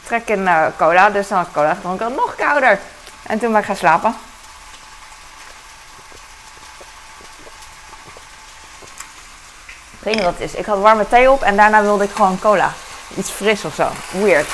trek, 0.04 0.28
in 0.28 0.48
eh, 0.48 0.66
cola, 0.76 1.10
dus 1.10 1.28
dan 1.28 1.38
had 1.38 1.46
ik 1.46 1.52
cola 1.52 1.74
gedronken. 1.74 2.14
Nog 2.14 2.34
kouder. 2.34 2.78
En 3.22 3.38
toen 3.38 3.50
ben 3.52 3.60
ik 3.60 3.66
gaan 3.66 3.76
slapen. 3.76 4.14
Ik 9.98 10.08
weet 10.08 10.14
niet 10.14 10.24
wat 10.24 10.38
het 10.38 10.42
is. 10.42 10.54
Ik 10.54 10.66
had 10.66 10.78
warme 10.78 11.08
thee 11.08 11.30
op 11.30 11.42
en 11.42 11.56
daarna 11.56 11.82
wilde 11.82 12.04
ik 12.04 12.10
gewoon 12.10 12.38
cola. 12.38 12.72
Iets 13.16 13.30
fris 13.30 13.64
of 13.64 13.74
zo. 13.74 13.88
Weird. 14.10 14.48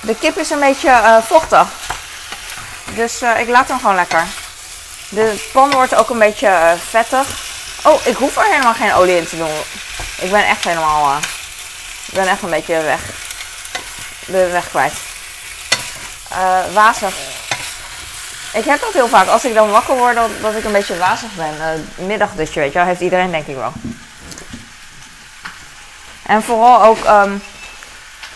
De 0.00 0.14
kip 0.14 0.36
is 0.36 0.50
een 0.50 0.60
beetje 0.60 0.88
uh, 0.88 1.16
vochtig. 1.22 1.68
Dus 2.94 3.22
uh, 3.22 3.40
ik 3.40 3.48
laat 3.48 3.68
hem 3.68 3.78
gewoon 3.78 3.94
lekker. 3.94 4.24
De 5.08 5.48
pan 5.52 5.70
wordt 5.70 5.94
ook 5.94 6.10
een 6.10 6.18
beetje 6.18 6.46
uh, 6.46 6.72
vettig. 6.88 7.26
Oh, 7.84 8.06
ik 8.06 8.16
hoef 8.16 8.36
er 8.36 8.44
helemaal 8.44 8.74
geen 8.74 8.94
olie 8.94 9.16
in 9.16 9.26
te 9.26 9.36
doen. 9.36 9.50
Ik 10.20 10.30
ben 10.30 10.46
echt 10.46 10.64
helemaal... 10.64 11.16
ik 12.06 12.14
ben 12.14 12.28
echt 12.28 12.42
een 12.42 12.50
beetje 12.50 12.82
weg. 12.82 13.00
De 14.26 14.48
weg 14.50 14.68
kwijt. 14.68 14.92
wazig. 16.72 17.14
Ik 18.52 18.64
heb 18.64 18.80
dat 18.80 18.92
heel 18.92 19.08
vaak. 19.08 19.28
Als 19.28 19.44
ik 19.44 19.54
dan 19.54 19.70
wakker 19.70 19.96
word, 19.96 20.14
dat, 20.14 20.30
dat 20.40 20.54
ik 20.54 20.64
een 20.64 20.72
beetje 20.72 20.98
wazig 20.98 21.34
ben. 21.34 21.54
Uh, 21.58 22.06
middagdutje, 22.06 22.60
weet 22.60 22.72
je 22.72 22.78
wel. 22.78 22.86
Heeft 22.86 23.00
iedereen 23.00 23.30
denk 23.30 23.46
ik 23.46 23.56
wel. 23.56 23.72
En 26.22 26.42
vooral 26.42 26.82
ook 26.82 27.04
um, 27.06 27.42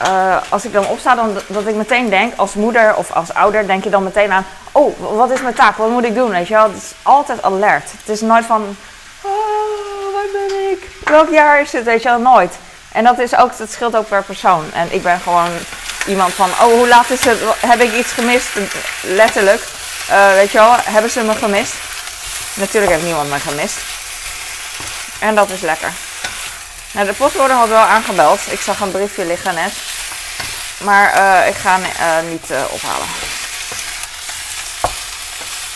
uh, 0.06 0.36
als 0.48 0.64
ik 0.64 0.72
dan 0.72 0.86
opsta, 0.86 1.14
dan, 1.14 1.38
dat 1.46 1.66
ik 1.66 1.74
meteen 1.74 2.10
denk, 2.10 2.32
als 2.36 2.54
moeder 2.54 2.94
of 2.94 3.12
als 3.12 3.34
ouder, 3.34 3.66
denk 3.66 3.84
je 3.84 3.90
dan 3.90 4.02
meteen 4.02 4.32
aan, 4.32 4.46
oh, 4.72 5.16
wat 5.16 5.30
is 5.30 5.40
mijn 5.40 5.54
taak? 5.54 5.76
Wat 5.76 5.88
moet 5.88 6.04
ik 6.04 6.14
doen? 6.14 6.30
Weet 6.30 6.48
je 6.48 6.54
wel? 6.54 6.68
Het 6.68 6.76
is 6.76 6.92
altijd 7.02 7.42
alert. 7.42 7.90
Het 7.90 8.08
is 8.08 8.20
nooit 8.20 8.44
van, 8.44 8.76
oh, 9.22 9.30
waar 10.14 10.48
ben 10.48 10.70
ik? 10.70 10.88
Welk 11.04 11.30
jaar 11.30 11.60
is 11.60 11.72
het? 11.72 11.84
Weet 11.84 12.02
je 12.02 12.08
wel? 12.08 12.18
Nooit. 12.18 12.54
En 12.92 13.04
dat 13.04 13.18
is 13.18 13.36
ook, 13.36 13.56
dat 13.56 13.70
scheelt 13.70 13.96
ook 13.96 14.08
per 14.08 14.22
persoon. 14.22 14.64
En 14.72 14.92
ik 14.92 15.02
ben 15.02 15.20
gewoon 15.20 15.50
iemand 16.06 16.32
van, 16.32 16.50
oh, 16.50 16.58
hoe 16.58 16.88
laat 16.88 17.10
is 17.10 17.24
het? 17.24 17.38
Heb 17.60 17.80
ik 17.80 17.94
iets 17.94 18.12
gemist? 18.12 18.48
Letterlijk. 19.02 19.62
Uh, 20.10 20.32
weet 20.32 20.50
je 20.50 20.58
wel, 20.58 20.76
hebben 20.82 21.10
ze 21.10 21.22
me 21.22 21.34
gemist? 21.34 21.74
Natuurlijk 22.54 22.92
heeft 22.92 23.04
niemand 23.04 23.30
me 23.30 23.38
gemist. 23.38 23.78
En 25.18 25.34
dat 25.34 25.50
is 25.50 25.60
lekker. 25.60 25.92
Nou, 26.94 27.06
de 27.06 27.12
postbode 27.12 27.52
had 27.52 27.68
wel 27.68 27.78
aangebeld. 27.78 28.40
Ik 28.52 28.60
zag 28.60 28.80
een 28.80 28.90
briefje 28.90 29.24
liggen 29.24 29.54
net. 29.54 29.72
Maar 30.78 31.14
uh, 31.18 31.48
ik 31.48 31.54
ga 31.54 31.78
uh, 31.78 32.30
niet 32.30 32.50
ophalen. 32.70 33.06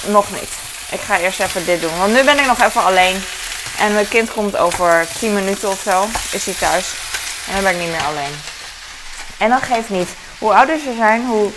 Nog 0.06 0.30
niet. 0.30 0.50
Ik 0.90 1.00
ga 1.00 1.18
eerst 1.18 1.40
even 1.40 1.64
dit 1.64 1.80
doen. 1.80 1.98
Want 1.98 2.12
nu 2.12 2.24
ben 2.24 2.38
ik 2.38 2.46
nog 2.46 2.60
even 2.60 2.84
alleen. 2.84 3.24
En 3.78 3.92
mijn 3.92 4.08
kind 4.08 4.32
komt 4.32 4.56
over 4.56 5.06
10 5.18 5.34
minuten 5.34 5.68
of 5.68 5.80
zo. 5.80 6.06
Is 6.30 6.44
hij 6.44 6.54
thuis. 6.54 6.94
En 7.46 7.54
dan 7.54 7.62
ben 7.62 7.72
ik 7.72 7.80
niet 7.80 7.90
meer 7.90 8.06
alleen. 8.06 8.40
En 9.38 9.50
dat 9.50 9.62
geeft 9.62 9.88
niet. 9.88 10.08
Hoe 10.38 10.54
ouder 10.54 10.78
ze 10.78 10.94
zijn, 10.96 11.26
hoe 11.26 11.50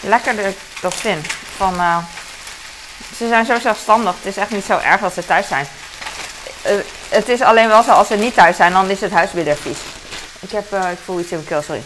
lekkerder 0.00 0.46
ik 0.46 0.58
dat 0.80 0.94
vind. 0.94 1.26
Van, 1.56 2.04
ze 3.16 3.28
zijn 3.28 3.46
zo 3.46 3.58
zelfstandig. 3.58 4.14
Het 4.16 4.26
is 4.26 4.36
echt 4.36 4.50
niet 4.50 4.64
zo 4.64 4.78
erg 4.78 5.00
dat 5.00 5.14
ze 5.14 5.26
thuis 5.26 5.48
zijn. 5.48 5.66
Uh, 6.66 6.72
het 7.08 7.28
is 7.28 7.40
alleen 7.40 7.68
wel 7.68 7.82
zo, 7.82 7.90
als 7.90 8.06
ze 8.06 8.14
niet 8.14 8.34
thuis 8.34 8.56
zijn, 8.56 8.72
dan 8.72 8.90
is 8.90 9.00
het 9.00 9.12
huis 9.12 9.32
weer 9.32 9.56
vies. 9.56 9.78
Ik, 10.40 10.50
heb, 10.50 10.72
uh, 10.72 10.90
ik 10.90 10.98
voel 11.04 11.20
iets 11.20 11.30
in 11.30 11.36
mijn 11.36 11.48
keel, 11.48 11.62
sorry. 11.62 11.82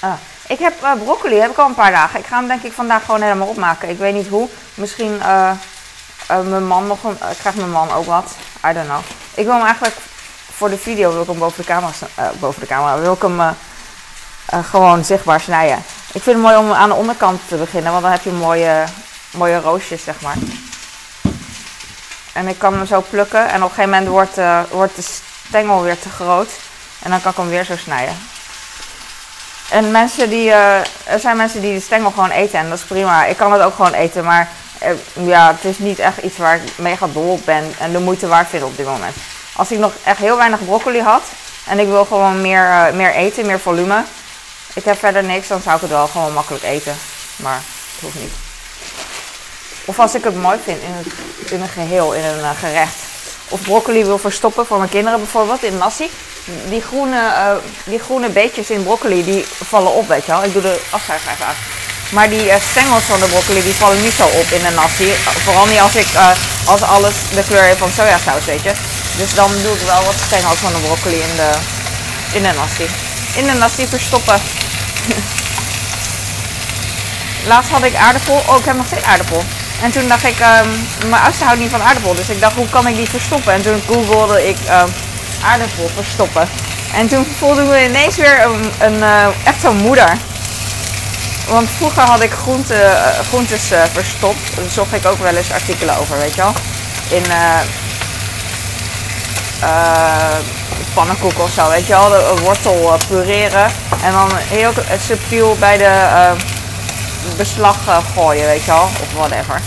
Ah, 0.00 0.12
ik 0.46 0.58
heb 0.58 0.82
uh, 0.82 0.92
broccoli, 1.04 1.36
heb 1.36 1.50
ik 1.50 1.58
al 1.58 1.66
een 1.66 1.74
paar 1.74 1.90
dagen. 1.90 2.18
Ik 2.18 2.26
ga 2.26 2.36
hem 2.36 2.48
denk 2.48 2.62
ik 2.62 2.72
vandaag 2.72 3.04
gewoon 3.04 3.22
helemaal 3.22 3.48
opmaken. 3.48 3.88
Ik 3.88 3.98
weet 3.98 4.14
niet 4.14 4.28
hoe. 4.28 4.48
Misschien 4.74 5.20
mijn 6.26 6.66
man 6.66 6.86
nog 6.86 7.04
een, 7.04 7.18
krijgt 7.38 7.58
mijn 7.58 7.70
man 7.70 7.90
ook 7.90 8.06
wat. 8.06 8.32
I 8.66 8.72
don't 8.72 8.86
know. 8.86 9.00
Ik 9.34 9.44
wil 9.44 9.54
hem 9.54 9.64
eigenlijk 9.64 9.96
voor 10.52 10.70
de 10.70 10.78
video, 10.78 11.12
wil 11.12 11.22
ik 11.22 11.28
hem 11.28 11.38
boven 11.38 11.62
de 11.62 11.68
camera, 11.68 11.92
boven 12.38 12.60
de 12.60 12.66
camera, 12.66 12.98
wil 12.98 13.12
ik 13.12 13.22
hem 13.22 13.40
gewoon 14.64 15.04
zichtbaar 15.04 15.40
snijden. 15.40 15.76
Ik 16.12 16.22
vind 16.22 16.36
het 16.36 16.44
mooi 16.44 16.56
om 16.56 16.72
aan 16.72 16.88
de 16.88 16.94
onderkant 16.94 17.40
te 17.48 17.56
beginnen, 17.56 17.90
want 17.90 18.02
dan 18.02 18.12
heb 18.12 18.22
je 18.22 18.30
mooie 18.30 18.84
mooie 19.30 19.60
roosjes, 19.60 20.04
zeg 20.04 20.20
maar. 20.20 20.36
En 22.32 22.48
ik 22.48 22.58
kan 22.58 22.74
hem 22.74 22.86
zo 22.86 23.04
plukken 23.10 23.48
en 23.48 23.62
op 23.62 23.68
een 23.68 23.74
gegeven 23.74 23.90
moment 23.90 24.08
wordt, 24.08 24.38
uh, 24.38 24.60
wordt 24.70 24.96
de 24.96 25.02
stengel 25.48 25.82
weer 25.82 25.98
te 25.98 26.08
groot. 26.08 26.48
En 27.02 27.10
dan 27.10 27.20
kan 27.20 27.30
ik 27.30 27.36
hem 27.36 27.48
weer 27.48 27.64
zo 27.64 27.76
snijden. 27.76 28.16
En 29.70 29.90
mensen 29.90 30.30
die, 30.30 30.46
uh, 30.46 30.78
er 31.04 31.20
zijn 31.20 31.36
mensen 31.36 31.60
die 31.60 31.74
de 31.74 31.80
stengel 31.80 32.10
gewoon 32.10 32.30
eten 32.30 32.58
en 32.58 32.68
dat 32.68 32.78
is 32.78 32.84
prima. 32.84 33.24
Ik 33.24 33.36
kan 33.36 33.52
het 33.52 33.62
ook 33.62 33.74
gewoon 33.74 33.92
eten, 33.92 34.24
maar 34.24 34.48
uh, 34.82 35.26
ja, 35.26 35.52
het 35.52 35.64
is 35.64 35.78
niet 35.78 35.98
echt 35.98 36.18
iets 36.18 36.36
waar 36.36 36.56
ik 36.56 36.78
mega 36.78 37.06
dol 37.12 37.32
op 37.32 37.44
ben 37.44 37.74
en 37.78 37.92
de 37.92 37.98
moeite 37.98 38.26
waard 38.26 38.48
vind 38.48 38.62
op 38.62 38.76
dit 38.76 38.86
moment. 38.86 39.16
Als 39.56 39.70
ik 39.70 39.78
nog 39.78 39.92
echt 40.04 40.18
heel 40.18 40.36
weinig 40.36 40.64
broccoli 40.64 41.00
had 41.00 41.22
en 41.66 41.78
ik 41.78 41.86
wil 41.86 42.04
gewoon 42.04 42.40
meer, 42.40 42.94
meer 42.94 43.14
eten, 43.14 43.46
meer 43.46 43.60
volume. 43.60 44.04
Ik 44.74 44.84
heb 44.84 44.98
verder 44.98 45.24
niks, 45.24 45.48
dan 45.48 45.60
zou 45.60 45.74
ik 45.74 45.80
het 45.80 45.90
wel 45.90 46.06
gewoon 46.06 46.32
makkelijk 46.32 46.64
eten. 46.64 46.96
Maar 47.36 47.60
het 47.94 48.00
hoeft 48.00 48.18
niet. 48.20 48.49
Of 49.84 49.98
als 49.98 50.14
ik 50.14 50.24
het 50.24 50.36
mooi 50.36 50.58
vind 50.64 50.82
in, 50.82 50.92
het, 50.92 51.06
in 51.50 51.60
een 51.60 51.68
geheel, 51.68 52.12
in 52.12 52.24
een 52.24 52.38
uh, 52.38 52.50
gerecht. 52.58 52.94
Of 53.48 53.60
broccoli 53.60 54.04
wil 54.04 54.18
verstoppen 54.18 54.66
voor 54.66 54.78
mijn 54.78 54.90
kinderen 54.90 55.18
bijvoorbeeld 55.18 55.62
in 55.62 55.78
nasi. 55.78 56.10
Die 56.68 56.82
groene, 56.82 57.16
uh, 57.16 57.50
die 57.84 57.98
groene 57.98 58.28
beetjes 58.28 58.70
in 58.70 58.82
broccoli 58.82 59.24
die 59.24 59.44
vallen 59.64 59.92
op, 59.92 60.08
weet 60.08 60.26
je 60.26 60.32
wel. 60.32 60.44
Ik 60.44 60.52
doe 60.52 60.62
de 60.62 60.80
afzuiger 60.90 61.32
even 61.32 61.46
aan. 61.46 61.54
Maar 62.10 62.28
die 62.28 62.44
uh, 62.44 62.54
stengels 62.70 63.02
van 63.02 63.20
de 63.20 63.26
broccoli 63.26 63.62
die 63.62 63.74
vallen 63.74 64.02
niet 64.02 64.12
zo 64.12 64.24
op 64.24 64.46
in 64.50 64.62
de 64.62 64.70
nasi. 64.70 65.12
Vooral 65.44 65.66
niet 65.66 65.80
als, 65.80 65.96
ik, 65.96 66.06
als 66.66 66.82
alles 66.82 67.14
de 67.34 67.44
kleur 67.44 67.62
heeft 67.62 67.78
van 67.78 67.90
sojasaus, 67.90 68.44
weet 68.44 68.62
je. 68.62 68.72
Dus 69.16 69.34
dan 69.34 69.50
doe 69.62 69.74
ik 69.74 69.80
wel 69.80 70.04
wat 70.04 70.14
stengels 70.26 70.58
van 70.58 70.72
de 70.72 70.78
broccoli 70.78 71.16
in 71.16 71.36
de, 71.36 71.50
in 72.32 72.42
de 72.42 72.52
nasi. 72.52 72.86
In 73.34 73.46
de 73.46 73.52
nasi 73.52 73.86
verstoppen. 73.86 74.40
Laatst 77.50 77.70
had 77.70 77.82
ik 77.82 77.94
aardappel. 77.94 78.42
Oh, 78.46 78.58
ik 78.58 78.64
heb 78.64 78.76
nog 78.76 78.86
steeds 78.86 79.04
aardappel. 79.04 79.44
En 79.82 79.90
toen 79.90 80.08
dacht 80.08 80.24
ik, 80.24 80.36
um, 80.38 80.70
mijn 81.08 81.22
oudste 81.22 81.44
houdt 81.44 81.60
niet 81.60 81.70
van 81.70 81.82
aardappel. 81.82 82.14
Dus 82.14 82.28
ik 82.28 82.40
dacht, 82.40 82.54
hoe 82.54 82.68
kan 82.68 82.86
ik 82.86 82.96
die 82.96 83.08
verstoppen? 83.08 83.52
En 83.52 83.62
toen 83.62 83.82
googelde 83.86 84.48
ik 84.48 84.56
um, 84.56 84.92
aardappel 85.44 85.90
verstoppen. 85.94 86.48
En 86.94 87.08
toen 87.08 87.26
voelde 87.38 87.62
ik 87.62 87.68
me 87.68 87.84
ineens 87.84 88.16
weer 88.16 88.44
een, 88.44 88.72
een 88.78 88.94
uh, 88.94 89.26
echt 89.44 89.60
zo'n 89.60 89.76
moeder. 89.76 90.12
Want 91.48 91.68
vroeger 91.76 92.02
had 92.02 92.22
ik 92.22 92.32
groente, 92.32 92.74
uh, 92.74 93.26
groentes 93.28 93.72
uh, 93.72 93.82
verstopt. 93.92 94.56
Daar 94.56 94.70
zocht 94.70 94.92
ik 94.92 95.06
ook 95.06 95.18
wel 95.18 95.36
eens 95.36 95.52
artikelen 95.52 95.96
over, 95.98 96.18
weet 96.18 96.34
je 96.34 96.40
wel. 96.40 96.52
In 97.08 97.22
pannenkoeken 100.94 101.42
of 101.42 101.50
zo, 101.50 101.68
weet 101.68 101.86
je 101.86 101.92
wel. 101.92 102.08
De 102.08 102.34
wortel 102.42 102.96
pureren. 103.08 103.70
En 104.02 104.12
dan 104.12 104.30
heel 104.34 104.72
subtiel 105.00 105.56
bij 105.58 105.76
de 105.76 106.08
beslag 107.36 107.76
uh, 107.88 107.96
gooien, 108.14 108.46
weet 108.46 108.64
je 108.64 108.70
wel. 108.70 108.82
Of 108.82 109.12
whatever. 109.14 109.60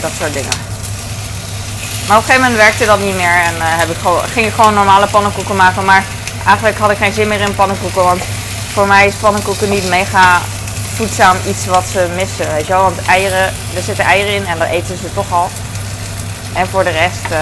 Dat 0.00 0.10
soort 0.18 0.32
dingen. 0.32 0.64
Maar 2.08 2.16
op 2.16 2.22
een 2.22 2.28
gegeven 2.28 2.50
moment 2.50 2.56
werkte 2.56 2.84
dat 2.84 3.00
niet 3.00 3.14
meer 3.14 3.36
en 3.48 3.54
uh, 3.54 3.62
heb 3.62 3.88
ik 3.88 3.96
gewoon, 3.96 4.22
ging 4.22 4.46
ik 4.46 4.54
gewoon 4.54 4.74
normale 4.74 5.06
pannenkoeken 5.06 5.56
maken. 5.56 5.84
Maar 5.84 6.04
eigenlijk 6.44 6.78
had 6.78 6.90
ik 6.90 6.96
geen 6.96 7.12
zin 7.12 7.28
meer 7.28 7.40
in 7.40 7.54
pannenkoeken, 7.54 8.02
want 8.02 8.22
voor 8.72 8.86
mij 8.86 9.06
is 9.06 9.14
pannenkoeken 9.14 9.70
niet 9.70 9.88
mega 9.88 10.40
voedzaam 10.94 11.36
iets 11.46 11.66
wat 11.66 11.84
ze 11.92 12.08
missen, 12.14 12.52
weet 12.52 12.66
je 12.66 12.72
wel. 12.72 12.82
Want 12.82 13.06
eieren, 13.06 13.44
er 13.76 13.82
zitten 13.82 14.04
eieren 14.04 14.34
in 14.34 14.46
en 14.46 14.58
dat 14.58 14.68
eten 14.68 14.96
ze 14.96 15.14
toch 15.14 15.32
al. 15.32 15.48
En 16.52 16.66
voor 16.66 16.84
de 16.84 16.90
rest, 16.90 17.24
uh, 17.32 17.38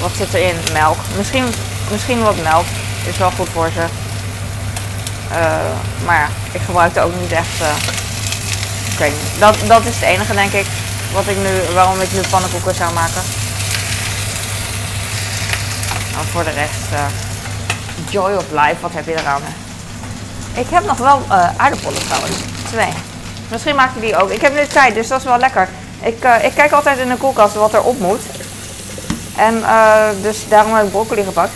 wat 0.00 0.10
zit 0.16 0.34
erin? 0.34 0.56
Melk. 0.72 0.96
Misschien, 1.16 1.44
misschien 1.90 2.22
wat 2.22 2.42
melk 2.42 2.64
is 3.08 3.18
wel 3.18 3.30
goed 3.30 3.48
voor 3.52 3.70
ze. 3.74 4.05
Uh, 5.30 6.04
maar 6.04 6.30
ik 6.52 6.60
gebruik 6.60 6.94
het 6.94 7.04
ook 7.04 7.20
niet 7.20 7.32
echt. 7.32 7.60
Uh, 7.60 7.68
ik 8.92 8.98
weet 8.98 9.12
niet. 9.12 9.40
Dat, 9.40 9.56
dat 9.66 9.84
is 9.84 9.94
het 9.94 10.04
enige, 10.04 10.34
denk 10.34 10.52
ik, 10.52 10.66
wat 11.12 11.26
ik 11.26 11.36
nu, 11.36 11.74
waarom 11.74 12.00
ik 12.00 12.12
nu 12.12 12.20
pannenkoeken 12.30 12.74
zou 12.74 12.92
maken. 12.92 13.22
Nou, 16.12 16.26
voor 16.30 16.44
de 16.44 16.50
rest, 16.50 16.92
uh, 16.92 17.00
joy 18.10 18.32
of 18.34 18.44
life, 18.50 18.76
wat 18.80 18.92
heb 18.92 19.06
je 19.06 19.20
eraan? 19.20 19.42
Ik 20.54 20.66
heb 20.68 20.84
nog 20.84 20.98
wel 20.98 21.22
aardappelen 21.56 22.06
trouwens. 22.06 22.36
Twee. 22.70 22.92
Misschien 23.48 23.76
maak 23.76 23.94
ik 23.94 24.00
die 24.00 24.16
ook. 24.16 24.30
Ik 24.30 24.40
heb 24.40 24.54
nu 24.54 24.66
tijd, 24.66 24.94
dus 24.94 25.08
dat 25.08 25.18
is 25.18 25.24
wel 25.24 25.38
lekker. 25.38 25.68
Ik, 26.00 26.24
ik 26.42 26.52
kijk 26.54 26.72
altijd 26.72 26.98
in 26.98 27.08
de 27.08 27.16
koelkast 27.16 27.54
wat 27.54 27.74
er 27.74 27.82
op 27.82 27.98
moet. 27.98 28.20
En 29.36 29.64
dus 30.22 30.48
daarom 30.48 30.74
heb 30.74 30.84
ik 30.84 30.90
broccoli 30.90 31.24
gepakt 31.24 31.52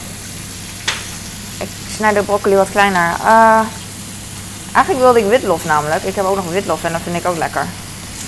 snij 2.00 2.12
de 2.12 2.23
broccoli 2.23 2.57
wat 2.57 2.71
kleiner. 2.71 3.14
Uh, 3.25 3.61
eigenlijk 4.73 5.04
wilde 5.04 5.19
ik 5.19 5.26
witlof 5.26 5.64
namelijk. 5.64 6.02
Ik 6.02 6.14
heb 6.14 6.25
ook 6.25 6.37
nog 6.37 6.50
witlof 6.50 6.85
en 6.85 6.92
dat 6.92 7.00
vind 7.04 7.16
ik 7.16 7.26
ook 7.26 7.37
lekker. 7.37 7.66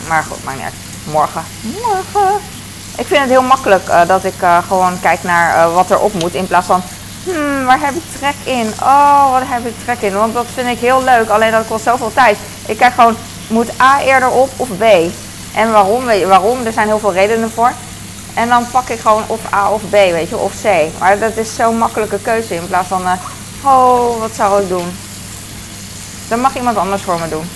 Maar 0.09 0.25
goed, 0.29 0.45
maakt 0.45 0.57
niet 0.57 0.64
uit. 0.64 0.75
Morgen. 1.05 1.43
Morgen. 1.61 2.41
Ik 2.97 3.07
vind 3.07 3.21
het 3.21 3.31
heel 3.31 3.43
makkelijk 3.43 3.88
uh, 3.88 4.07
dat 4.07 4.25
ik 4.25 4.43
uh, 4.43 4.59
gewoon 4.69 5.00
kijk 5.00 5.23
naar 5.23 5.73
wat 5.73 5.91
er 5.91 5.99
op 5.99 6.12
moet. 6.12 6.35
In 6.35 6.47
plaats 6.47 6.67
van, 6.67 6.83
hmm, 7.25 7.64
waar 7.64 7.81
heb 7.81 7.95
ik 7.95 8.02
trek 8.19 8.35
in? 8.45 8.73
Oh, 8.83 9.33
wat 9.33 9.43
heb 9.45 9.67
ik 9.67 9.75
trek 9.85 10.00
in? 10.00 10.12
Want 10.12 10.35
dat 10.35 10.47
vind 10.55 10.69
ik 10.69 10.79
heel 10.79 11.02
leuk. 11.02 11.29
Alleen 11.29 11.50
dat 11.50 11.67
kost 11.67 11.85
zoveel 11.85 12.12
tijd. 12.14 12.38
Ik 12.67 12.76
kijk 12.76 12.95
gewoon, 12.95 13.17
moet 13.47 13.81
A 13.81 14.00
eerder 14.00 14.31
op 14.31 14.50
of 14.57 14.69
B? 14.79 14.83
En 15.55 15.73
waarom? 15.73 16.05
Waarom? 16.26 16.67
Er 16.67 16.73
zijn 16.73 16.87
heel 16.87 16.99
veel 16.99 17.12
redenen 17.12 17.50
voor. 17.50 17.73
En 18.35 18.49
dan 18.49 18.67
pak 18.71 18.88
ik 18.88 19.00
gewoon 19.00 19.25
of 19.26 19.41
A 19.55 19.71
of 19.71 19.81
B, 19.88 19.91
weet 19.91 20.29
je, 20.29 20.37
of 20.37 20.52
C. 20.62 20.67
Maar 20.99 21.19
dat 21.19 21.37
is 21.37 21.55
zo'n 21.55 21.79
makkelijke 21.79 22.19
keuze 22.19 22.55
in 22.55 22.67
plaats 22.67 22.88
van 22.88 23.02
Oh, 23.64 24.21
wat 24.21 24.35
zou 24.35 24.62
ik 24.62 24.69
doen? 24.69 24.97
Dan 26.28 26.40
mag 26.40 26.57
iemand 26.57 26.76
anders 26.76 27.02
voor 27.02 27.19
me 27.21 27.28
doen. 27.28 27.50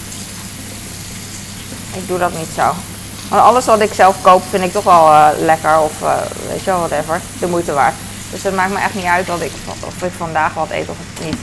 Ik 1.95 2.09
doe 2.09 2.19
dat 2.19 2.33
niet 2.39 2.49
zo. 2.55 2.73
Alles 3.37 3.67
wat 3.67 3.81
ik 3.81 3.95
zelf 3.95 4.23
koop 4.23 4.43
vind 4.51 4.65
ik 4.65 4.73
toch 4.73 4.85
wel 4.85 5.13
eh, 5.13 5.29
lekker 5.39 5.81
of 5.81 5.93
uh, 6.03 6.15
weet 6.49 6.65
je 6.65 6.71
wel, 6.71 6.79
whatever. 6.79 7.21
De 7.41 7.47
moeite 7.47 7.73
waard. 7.73 7.95
Dus 8.31 8.43
het 8.43 8.55
maakt 8.55 8.73
me 8.73 8.79
echt 8.79 8.95
niet 8.95 9.05
uit 9.05 9.27
wat 9.27 9.41
ik, 9.41 9.53
of 9.87 10.03
ik 10.03 10.13
vandaag 10.17 10.55
wat 10.55 10.71
eet 10.71 10.89
of 10.89 10.97
niet. 11.25 11.37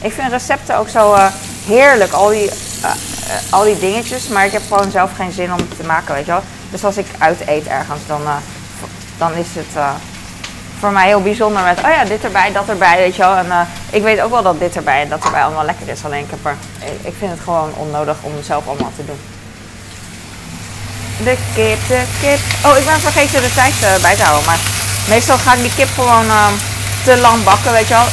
Ik 0.00 0.12
vind 0.12 0.30
recepten 0.30 0.76
ook 0.76 0.88
zo 0.88 1.14
uh, 1.14 1.26
heerlijk, 1.66 2.12
al 2.12 2.28
die, 2.28 2.50
al 3.50 3.64
die 3.64 3.78
dingetjes. 3.78 4.28
Maar 4.28 4.46
ik 4.46 4.52
heb 4.52 4.62
gewoon 4.68 4.90
zelf 4.90 5.10
geen 5.16 5.32
zin 5.32 5.52
om 5.52 5.58
het 5.58 5.76
te 5.76 5.86
maken, 5.86 6.14
weet 6.14 6.26
je 6.26 6.30
wel. 6.30 6.42
Dus 6.70 6.84
als 6.84 6.96
ik 6.96 7.06
uit 7.18 7.40
eet 7.46 7.66
ergens, 7.66 8.00
dan, 8.06 8.20
dan 9.18 9.32
is 9.34 9.46
het 9.52 9.84
voor 10.80 10.92
mij 10.92 11.06
heel 11.06 11.22
bijzonder 11.22 11.62
met, 11.62 11.78
oh 11.78 11.90
ja, 11.90 12.04
dit 12.04 12.24
erbij, 12.24 12.52
dat 12.52 12.68
erbij, 12.68 12.96
weet 12.96 13.16
je 13.16 13.22
wel. 13.22 13.36
En 13.36 13.46
uh, 13.46 13.60
ik 13.90 14.02
weet 14.02 14.20
ook 14.20 14.30
wel 14.30 14.42
dat 14.42 14.58
dit 14.58 14.76
erbij 14.76 15.02
en 15.02 15.08
dat 15.08 15.24
erbij 15.24 15.42
allemaal 15.42 15.64
lekker 15.64 15.88
is. 15.88 16.04
Alleen 16.04 16.26
ik, 16.30 16.50
ik 17.02 17.14
vind 17.18 17.30
het 17.30 17.40
gewoon 17.40 17.72
onnodig 17.76 18.16
om 18.20 18.36
het 18.36 18.46
zelf 18.46 18.66
allemaal 18.66 18.92
te 18.96 19.04
doen. 19.04 19.20
De 21.24 21.36
kip, 21.54 21.78
de 21.88 22.02
kip. 22.20 22.38
Oh, 22.64 22.76
ik 22.76 22.84
ben 22.84 23.00
vergeten 23.00 23.42
de 23.42 23.54
tijd 23.54 23.74
uh, 23.82 24.02
bij 24.02 24.16
te 24.16 24.22
houden. 24.22 24.46
Maar 24.46 24.58
meestal 25.08 25.38
ga 25.38 25.54
ik 25.54 25.60
die 25.60 25.74
kip 25.74 25.88
gewoon 25.94 26.24
uh, 26.24 26.46
te 27.04 27.16
lang 27.16 27.44
bakken, 27.44 27.72
weet 27.72 27.88
je 27.88 27.94
wel. 27.94 28.08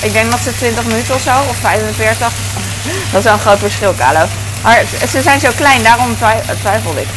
Ik 0.00 0.12
denk 0.12 0.30
dat 0.30 0.40
ze 0.40 0.56
20 0.56 0.84
minuten 0.84 1.14
of 1.14 1.20
zo, 1.20 1.34
of 1.48 1.56
45. 1.56 2.18
dat 3.12 3.18
is 3.18 3.24
wel 3.24 3.32
een 3.32 3.38
groot 3.38 3.58
verschil, 3.58 3.94
Carlo. 3.94 4.24
Maar 4.62 4.82
ze 5.10 5.22
zijn 5.22 5.40
zo 5.40 5.50
klein, 5.56 5.82
daarom 5.82 6.16
twijfelde 6.60 7.00
ik. 7.00 7.08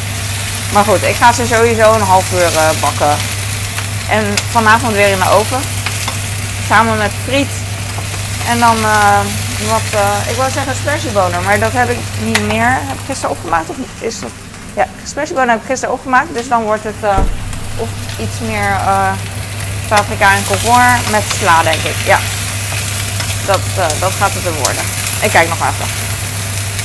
Maar 0.72 0.84
goed, 0.84 1.02
ik 1.02 1.14
ga 1.14 1.32
ze 1.32 1.46
sowieso 1.46 1.92
een 1.92 2.00
half 2.00 2.32
uur 2.32 2.50
bakken. 2.80 3.16
En 4.10 4.24
vanavond 4.50 4.92
weer 4.92 5.08
in 5.08 5.18
de 5.18 5.30
oven. 5.30 5.60
Samen 6.68 6.98
met 6.98 7.10
friet. 7.24 7.48
En 8.48 8.58
dan 8.58 8.76
uh, 8.76 9.20
wat, 9.68 9.88
uh, 9.94 10.30
ik 10.30 10.36
wou 10.36 10.50
zeggen 10.50 10.74
spersiebonen, 10.74 11.42
maar 11.42 11.58
dat 11.58 11.72
heb 11.72 11.90
ik 11.90 11.98
niet 12.24 12.46
meer. 12.46 12.68
Heb 12.70 12.98
ik 12.98 13.06
gisteren 13.06 13.30
opgemaakt 13.30 13.68
of 13.68 13.76
is 13.98 14.20
dat? 14.20 14.30
Ja, 14.74 14.86
spersiebonen 15.06 15.50
heb 15.50 15.60
ik 15.60 15.66
gisteren 15.66 15.94
opgemaakt. 15.94 16.34
Dus 16.34 16.48
dan 16.48 16.62
wordt 16.62 16.84
het 16.84 17.00
uh, 17.02 17.18
of 17.76 17.88
iets 18.18 18.38
meer 18.40 18.76
paprika 19.88 20.34
en 20.34 20.46
komkommer 20.46 20.98
met 21.10 21.22
sla, 21.38 21.62
denk 21.62 21.82
ik. 21.82 21.96
Ja, 22.04 22.18
dat, 23.46 23.60
dat 24.00 24.12
gaat 24.12 24.34
het 24.34 24.46
er 24.46 24.52
worden. 24.52 24.84
Ik 25.20 25.30
kijk 25.30 25.48
nog 25.48 25.58
even. 25.58 25.88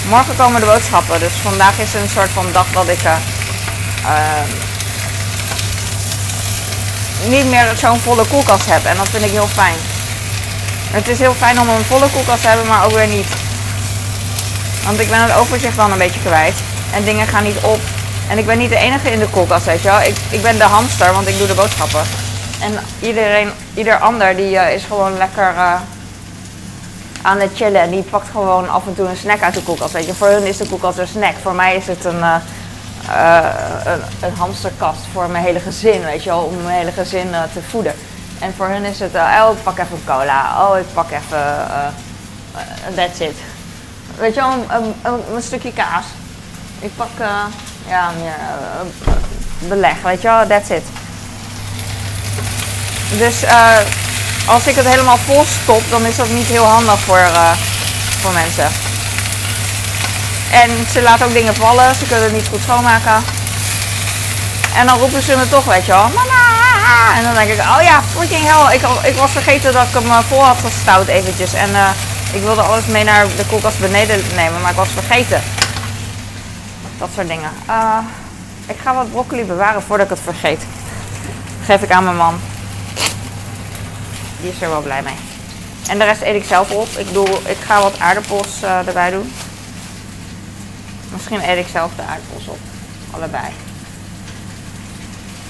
Morgen 0.09 0.35
komen 0.35 0.59
de 0.59 0.65
boodschappen, 0.65 1.19
dus 1.19 1.33
vandaag 1.33 1.79
is 1.79 1.93
een 1.93 2.09
soort 2.09 2.29
van 2.29 2.45
dag 2.51 2.65
dat 2.71 2.87
ik 2.87 2.99
niet 7.27 7.45
meer 7.45 7.73
zo'n 7.77 7.99
volle 7.99 8.25
koelkast 8.27 8.69
heb. 8.69 8.85
En 8.85 8.97
dat 8.97 9.09
vind 9.09 9.23
ik 9.23 9.31
heel 9.31 9.47
fijn. 9.47 9.75
Het 10.91 11.07
is 11.07 11.19
heel 11.19 11.33
fijn 11.33 11.59
om 11.59 11.69
een 11.69 11.83
volle 11.83 12.09
koelkast 12.09 12.41
te 12.41 12.47
hebben, 12.47 12.67
maar 12.67 12.85
ook 12.85 12.91
weer 12.91 13.07
niet. 13.07 13.27
Want 14.85 14.99
ik 14.99 15.09
ben 15.09 15.21
het 15.21 15.35
overzicht 15.37 15.75
dan 15.75 15.91
een 15.91 15.97
beetje 15.97 16.19
kwijt. 16.19 16.55
En 16.93 17.03
dingen 17.03 17.27
gaan 17.27 17.43
niet 17.43 17.59
op. 17.61 17.79
En 18.29 18.37
ik 18.37 18.45
ben 18.45 18.57
niet 18.57 18.69
de 18.69 18.77
enige 18.77 19.11
in 19.11 19.19
de 19.19 19.27
koelkast, 19.29 19.65
weet 19.65 19.81
je 19.81 19.89
wel. 19.89 20.01
Ik, 20.01 20.15
ik 20.29 20.41
ben 20.41 20.57
de 20.57 20.63
hamster, 20.63 21.13
want 21.13 21.27
ik 21.27 21.37
doe 21.37 21.47
de 21.47 21.53
boodschappen. 21.53 22.03
En 22.61 22.79
iedereen, 22.99 23.51
ieder 23.73 23.99
ander, 23.99 24.35
die 24.35 24.51
uh, 24.51 24.73
is 24.73 24.83
gewoon 24.83 25.17
lekker 25.17 25.53
uh, 25.55 25.73
aan 27.21 27.39
het 27.39 27.51
chillen. 27.55 27.81
En 27.81 27.89
die 27.89 28.01
pakt 28.01 28.29
gewoon 28.31 28.69
af 28.69 28.87
en 28.87 28.95
toe 28.95 29.07
een 29.07 29.17
snack 29.17 29.41
uit 29.41 29.53
de 29.53 29.63
koelkast, 29.63 29.93
weet 29.93 30.05
je. 30.05 30.13
Voor 30.13 30.27
hun 30.27 30.45
is 30.45 30.57
de 30.57 30.67
koelkast 30.67 30.97
een 30.97 31.07
snack. 31.07 31.33
Voor 31.41 31.53
mij 31.55 31.75
is 31.75 31.87
het 31.87 32.05
een... 32.05 32.19
Uh, 32.19 32.35
uh, 33.09 33.45
een, 34.19 34.35
hamsterkast 34.37 34.99
voor 35.13 35.29
mijn 35.29 35.43
hele 35.43 35.59
gezin, 35.59 36.03
weet 36.03 36.23
je 36.23 36.29
wel, 36.29 36.41
om 36.41 36.63
mijn 36.63 36.77
hele 36.77 36.91
gezin 36.91 37.27
uh, 37.27 37.41
te 37.53 37.61
voeden. 37.69 37.93
En 38.39 38.53
voor 38.57 38.67
hun 38.67 38.83
is 38.83 38.99
het, 38.99 39.15
uh, 39.15 39.45
oh 39.45 39.57
ik 39.57 39.63
pak 39.63 39.77
even 39.77 40.01
cola, 40.05 40.67
oh 40.67 40.77
ik 40.77 40.93
pak 40.93 41.11
even, 41.11 41.67
that's 42.95 43.19
it. 43.19 43.35
Weet 44.17 44.33
je 44.35 44.41
wel, 44.41 44.81
een 45.35 45.41
stukje 45.41 45.73
kaas. 45.73 46.05
Ik 46.79 46.95
pak, 46.95 47.09
ja, 47.87 48.11
meer 48.21 48.35
beleg, 49.59 50.01
weet 50.01 50.21
je 50.21 50.27
wel, 50.27 50.47
that's 50.47 50.69
it. 50.69 50.83
Dus 53.17 53.43
als 54.47 54.67
ik 54.67 54.75
het 54.75 54.85
helemaal 54.85 55.17
vol 55.17 55.43
stop, 55.61 55.81
dan 55.89 56.05
is 56.05 56.15
dat 56.15 56.29
niet 56.29 56.47
heel 56.47 56.65
handig 56.65 56.99
voor, 56.99 57.29
voor 58.21 58.31
mensen. 58.33 58.88
En 60.51 60.69
ze 60.91 61.01
laten 61.01 61.25
ook 61.25 61.33
dingen 61.33 61.55
vallen. 61.55 61.95
Ze 61.95 62.05
kunnen 62.05 62.23
het 62.23 62.33
niet 62.33 62.47
goed 62.47 62.61
schoonmaken. 62.61 63.23
En 64.75 64.87
dan 64.87 64.99
roepen 64.99 65.21
ze 65.21 65.37
me 65.37 65.49
toch, 65.49 65.65
weet 65.65 65.85
je 65.85 65.91
wel. 65.91 66.09
Mama! 66.09 67.15
En 67.15 67.23
dan 67.23 67.33
denk 67.33 67.49
ik, 67.49 67.59
oh 67.59 67.81
ja, 67.81 68.01
freaking 68.01 68.45
hell. 68.45 68.75
Ik, 68.75 68.81
ik 69.03 69.15
was 69.15 69.31
vergeten 69.31 69.73
dat 69.73 69.87
ik 69.87 69.93
hem 69.93 70.09
eh, 70.09 70.19
vol 70.19 70.43
had 70.43 70.57
gestouwd 70.57 71.07
eventjes. 71.07 71.53
En 71.53 71.69
uh, 71.69 71.89
ik 72.33 72.41
wilde 72.41 72.61
alles 72.61 72.85
mee 72.85 73.03
naar 73.03 73.25
de 73.35 73.45
koelkast 73.47 73.79
beneden 73.79 74.23
nemen, 74.35 74.61
maar 74.61 74.71
ik 74.71 74.77
was 74.77 74.89
vergeten. 74.89 75.41
Dat 76.97 77.09
soort 77.15 77.27
dingen. 77.27 77.51
Uh, 77.69 77.97
ik 78.65 78.75
ga 78.83 78.93
wat 78.93 79.11
broccoli 79.11 79.43
bewaren 79.43 79.81
voordat 79.81 80.05
ik 80.05 80.15
het 80.15 80.23
vergeet. 80.23 80.61
geef 81.65 81.81
ik 81.81 81.91
aan 81.91 82.03
mijn 82.03 82.15
man. 82.15 82.39
Die 84.41 84.51
is 84.51 84.61
er 84.61 84.69
wel 84.69 84.81
blij 84.81 85.01
mee. 85.01 85.15
En 85.89 85.99
de 85.99 86.05
rest 86.05 86.21
eet 86.21 86.35
ik 86.35 86.45
zelf 86.47 86.71
op. 86.71 86.87
Ik, 86.97 87.13
doe, 87.13 87.27
ik 87.27 87.57
ga 87.65 87.81
wat 87.81 87.99
aardappels 87.99 88.63
erbij 88.85 89.09
doen. 89.09 89.33
Misschien 91.11 91.49
eet 91.49 91.57
ik 91.57 91.71
zelf 91.71 91.91
de 91.95 92.01
aardappels 92.01 92.47
op. 92.47 92.59
Allebei. 93.11 93.47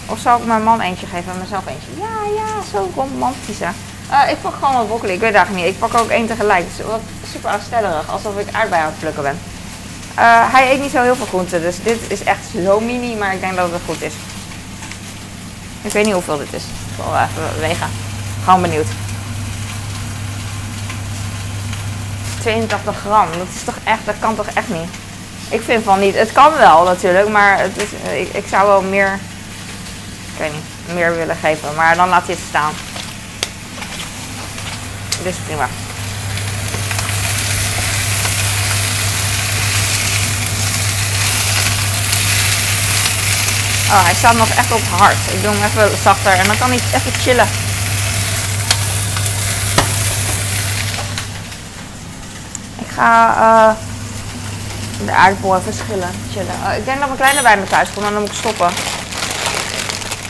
Of 0.06 0.20
zal 0.20 0.38
ik 0.38 0.46
mijn 0.46 0.64
man 0.64 0.82
eentje 0.82 1.08
geven 1.08 1.32
en 1.32 1.40
mezelf 1.40 1.68
eentje? 1.68 1.90
Ja, 1.98 2.42
ja, 2.42 2.64
zo 2.72 2.92
romantisch 2.96 3.60
hè. 3.60 3.70
Uh, 4.12 4.32
ik 4.32 4.42
pak 4.42 4.54
gewoon 4.54 4.74
wat 4.74 4.88
broccoli. 4.88 5.14
Ik 5.14 5.20
weet 5.20 5.34
eigenlijk 5.34 5.66
niet. 5.66 5.74
Ik 5.74 5.80
pak 5.80 5.94
ook 5.94 6.10
één 6.10 6.28
tegelijk. 6.28 6.64
Het 6.64 6.80
is 6.80 6.86
wat 6.86 7.02
super 7.32 7.50
aanstellerig. 7.50 8.10
Alsof 8.10 8.38
ik 8.38 8.54
aardbeien 8.54 8.84
aan 8.84 8.90
het 8.90 9.00
plukken 9.00 9.24
ben. 9.24 9.40
Uh, 10.20 10.54
hij 10.54 10.72
eet 10.72 10.82
niet 10.82 10.92
zo 10.92 11.02
heel 11.02 11.16
veel 11.16 11.26
groenten. 11.26 11.62
Dus 11.62 11.84
dit 11.84 12.00
is 12.08 12.24
echt 12.24 12.46
zo 12.64 12.80
mini. 12.80 13.16
Maar 13.16 13.34
ik 13.34 13.40
denk 13.40 13.56
dat 13.56 13.72
het 13.72 13.82
goed 13.86 14.02
is. 14.02 14.14
Ik 15.82 15.92
weet 15.92 16.06
niet 16.06 16.14
hoeveel 16.14 16.38
dit 16.38 16.54
is. 16.54 16.64
Ik 16.64 16.96
zal 16.98 17.16
even 17.16 17.60
wegen. 17.60 17.88
Gewoon 18.44 18.62
benieuwd. 18.62 18.88
82 22.40 22.98
gram. 22.98 23.28
Dat 23.38 23.48
is 23.56 23.64
toch 23.64 23.78
echt, 23.84 24.06
dat 24.06 24.16
kan 24.20 24.36
toch 24.36 24.48
echt 24.48 24.70
niet? 24.70 24.90
Ik 25.50 25.62
vind 25.62 25.84
van 25.84 26.00
niet. 26.00 26.16
Het 26.16 26.32
kan 26.32 26.58
wel 26.58 26.84
natuurlijk, 26.84 27.30
maar 27.30 27.60
het 27.60 27.78
is, 27.78 28.12
ik, 28.12 28.34
ik 28.34 28.48
zou 28.50 28.68
wel 28.68 28.82
meer, 28.82 29.20
ik 30.34 30.38
weet 30.38 30.52
niet, 30.54 30.96
meer 30.96 31.16
willen 31.16 31.36
geven. 31.36 31.76
Maar 31.76 31.96
dan 31.96 32.10
laat 32.10 32.26
je 32.28 32.32
het 32.32 32.42
staan. 32.50 32.72
Is 35.24 35.36
prima. 35.46 35.68
Oh, 43.92 44.04
hij 44.04 44.14
staat 44.14 44.36
nog 44.36 44.50
echt 44.50 44.72
op 44.72 44.82
hard. 44.98 45.18
Ik 45.32 45.42
doe 45.42 45.52
hem 45.54 45.64
even 45.64 45.98
zachter 46.04 46.32
en 46.32 46.48
dan 46.48 46.58
kan 46.58 46.70
hij 46.70 46.80
even 46.94 47.12
chillen. 47.12 47.48
Ik 52.80 52.88
ga 52.96 53.36
uh, 53.38 53.89
de 55.06 55.12
aardappel 55.12 55.58
even 55.58 55.74
schillen, 55.74 56.10
chillen. 56.32 56.56
Uh, 56.64 56.78
ik 56.78 56.86
denk 56.86 57.00
dat 57.00 57.08
mijn 57.08 57.20
kleine 57.20 57.42
bij 57.42 57.58
me 57.58 57.64
thuis 57.64 57.90
komt 57.94 58.06
dan 58.06 58.20
moet 58.20 58.30
ik 58.30 58.36
stoppen. 58.36 58.70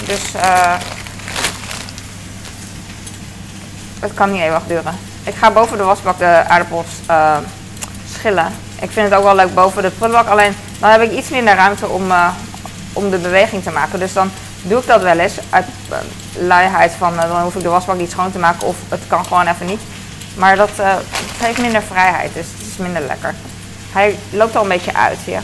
Dus 0.06 0.36
uh, 0.36 0.76
het 4.00 4.14
kan 4.14 4.32
niet 4.32 4.42
eeuwig 4.42 4.64
duren. 4.68 4.98
Ik 5.24 5.36
ga 5.36 5.52
boven 5.52 5.78
de 5.78 5.84
wasbak 5.84 6.18
de 6.18 6.44
aardappels 6.48 6.88
uh, 7.10 7.38
schillen. 8.14 8.54
Ik 8.82 8.92
vind 8.92 9.10
het 9.10 9.18
ook 9.18 9.24
wel 9.24 9.36
leuk 9.36 9.54
boven 9.54 9.82
de 9.82 9.90
prullenbak. 9.90 10.28
Alleen 10.28 10.56
dan 10.80 10.90
heb 10.90 11.02
ik 11.02 11.12
iets 11.12 11.30
minder 11.30 11.56
ruimte 11.56 11.88
om, 11.88 12.12
om 12.94 13.10
de 13.10 13.18
beweging 13.18 13.64
te 13.64 13.72
maken. 13.72 14.00
Dus 14.00 14.14
dan 14.14 14.32
doe 14.62 14.80
ik 14.80 14.88
dat 14.88 15.02
wel 15.02 15.20
eens 15.20 15.34
uit 15.50 15.66
luiheid 16.34 16.92
van 16.98 17.16
dan 17.16 17.42
hoef 17.42 17.56
ik 17.56 17.62
de 17.62 17.70
wasbak 17.70 17.98
niet 17.98 18.12
schoon 18.12 18.32
te 18.32 18.40
maken 18.40 18.68
of 18.68 18.76
het 18.90 19.02
kan 19.08 19.26
gewoon 19.26 19.48
even 19.48 19.66
niet. 19.66 19.82
Maar 20.36 20.56
dat 20.56 20.70
geeft 21.40 21.58
minder 21.58 21.82
vrijheid, 21.82 22.34
dus 22.34 22.46
het 22.58 22.68
is 22.68 22.78
minder 22.78 23.02
lekker. 23.02 23.36
Hij 23.92 24.16
loopt 24.30 24.56
al 24.56 24.64
een 24.64 24.70
beetje 24.70 24.94
uit, 24.94 25.18
ja. 25.26 25.40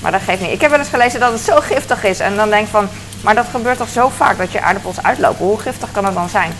Maar 0.00 0.12
dat 0.12 0.20
geeft 0.24 0.40
niet. 0.40 0.50
Ik 0.50 0.60
heb 0.60 0.70
wel 0.70 0.78
eens 0.78 0.88
gelezen 0.88 1.20
dat 1.20 1.32
het 1.32 1.40
zo 1.40 1.56
giftig 1.60 2.04
is. 2.04 2.20
En 2.20 2.36
dan 2.36 2.50
denk 2.50 2.68
van, 2.68 2.88
maar 3.20 3.34
dat 3.34 3.46
gebeurt 3.50 3.78
toch 3.78 3.88
zo 3.88 4.08
vaak 4.16 4.38
dat 4.38 4.52
je 4.52 4.60
aardappels 4.60 5.02
uitlopen. 5.02 5.46
Hoe 5.46 5.60
giftig 5.60 5.92
kan 5.92 6.04
het 6.04 6.14
dan 6.14 6.28
zijn? 6.28 6.52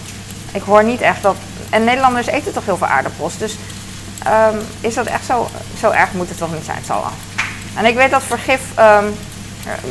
Ik 0.52 0.62
hoor 0.62 0.84
niet 0.84 1.00
echt 1.00 1.22
dat... 1.22 1.36
En 1.70 1.84
Nederlanders 1.84 2.26
eten 2.26 2.52
toch 2.52 2.64
heel 2.64 2.76
veel 2.76 2.86
aardappels. 2.86 3.38
Dus 3.38 3.56
um, 4.52 4.60
is 4.80 4.94
dat 4.94 5.06
echt 5.06 5.24
zo, 5.24 5.48
zo 5.80 5.90
erg? 5.90 6.12
Moet 6.12 6.28
het 6.28 6.38
toch 6.38 6.52
niet 6.52 6.64
zijn? 6.64 6.76
Het 6.76 6.86
zal 6.86 7.00
wel. 7.00 7.12
En 7.74 7.84
ik 7.84 7.94
weet 7.94 8.10
dat 8.10 8.22
vergif... 8.22 8.60
Um, 8.78 9.14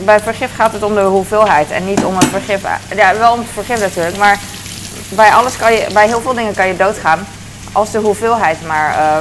bij 0.03 0.19
vergif 0.19 0.55
gaat 0.55 0.73
het 0.73 0.83
om 0.83 0.93
de 0.93 1.01
hoeveelheid 1.01 1.71
en 1.71 1.85
niet 1.85 2.03
om 2.03 2.17
het 2.17 2.25
vergif. 2.25 2.62
Ja, 2.95 3.17
wel 3.17 3.33
om 3.33 3.39
het 3.39 3.47
vergif 3.53 3.79
natuurlijk, 3.79 4.17
maar 4.17 4.39
bij 5.09 5.31
alles 5.31 5.57
kan 5.57 5.73
je, 5.73 5.88
bij 5.93 6.07
heel 6.07 6.21
veel 6.21 6.33
dingen 6.33 6.53
kan 6.53 6.67
je 6.67 6.75
doodgaan 6.75 7.27
als 7.71 7.91
de 7.91 7.97
hoeveelheid 7.97 8.67
maar 8.67 8.95
uh, 8.95 9.17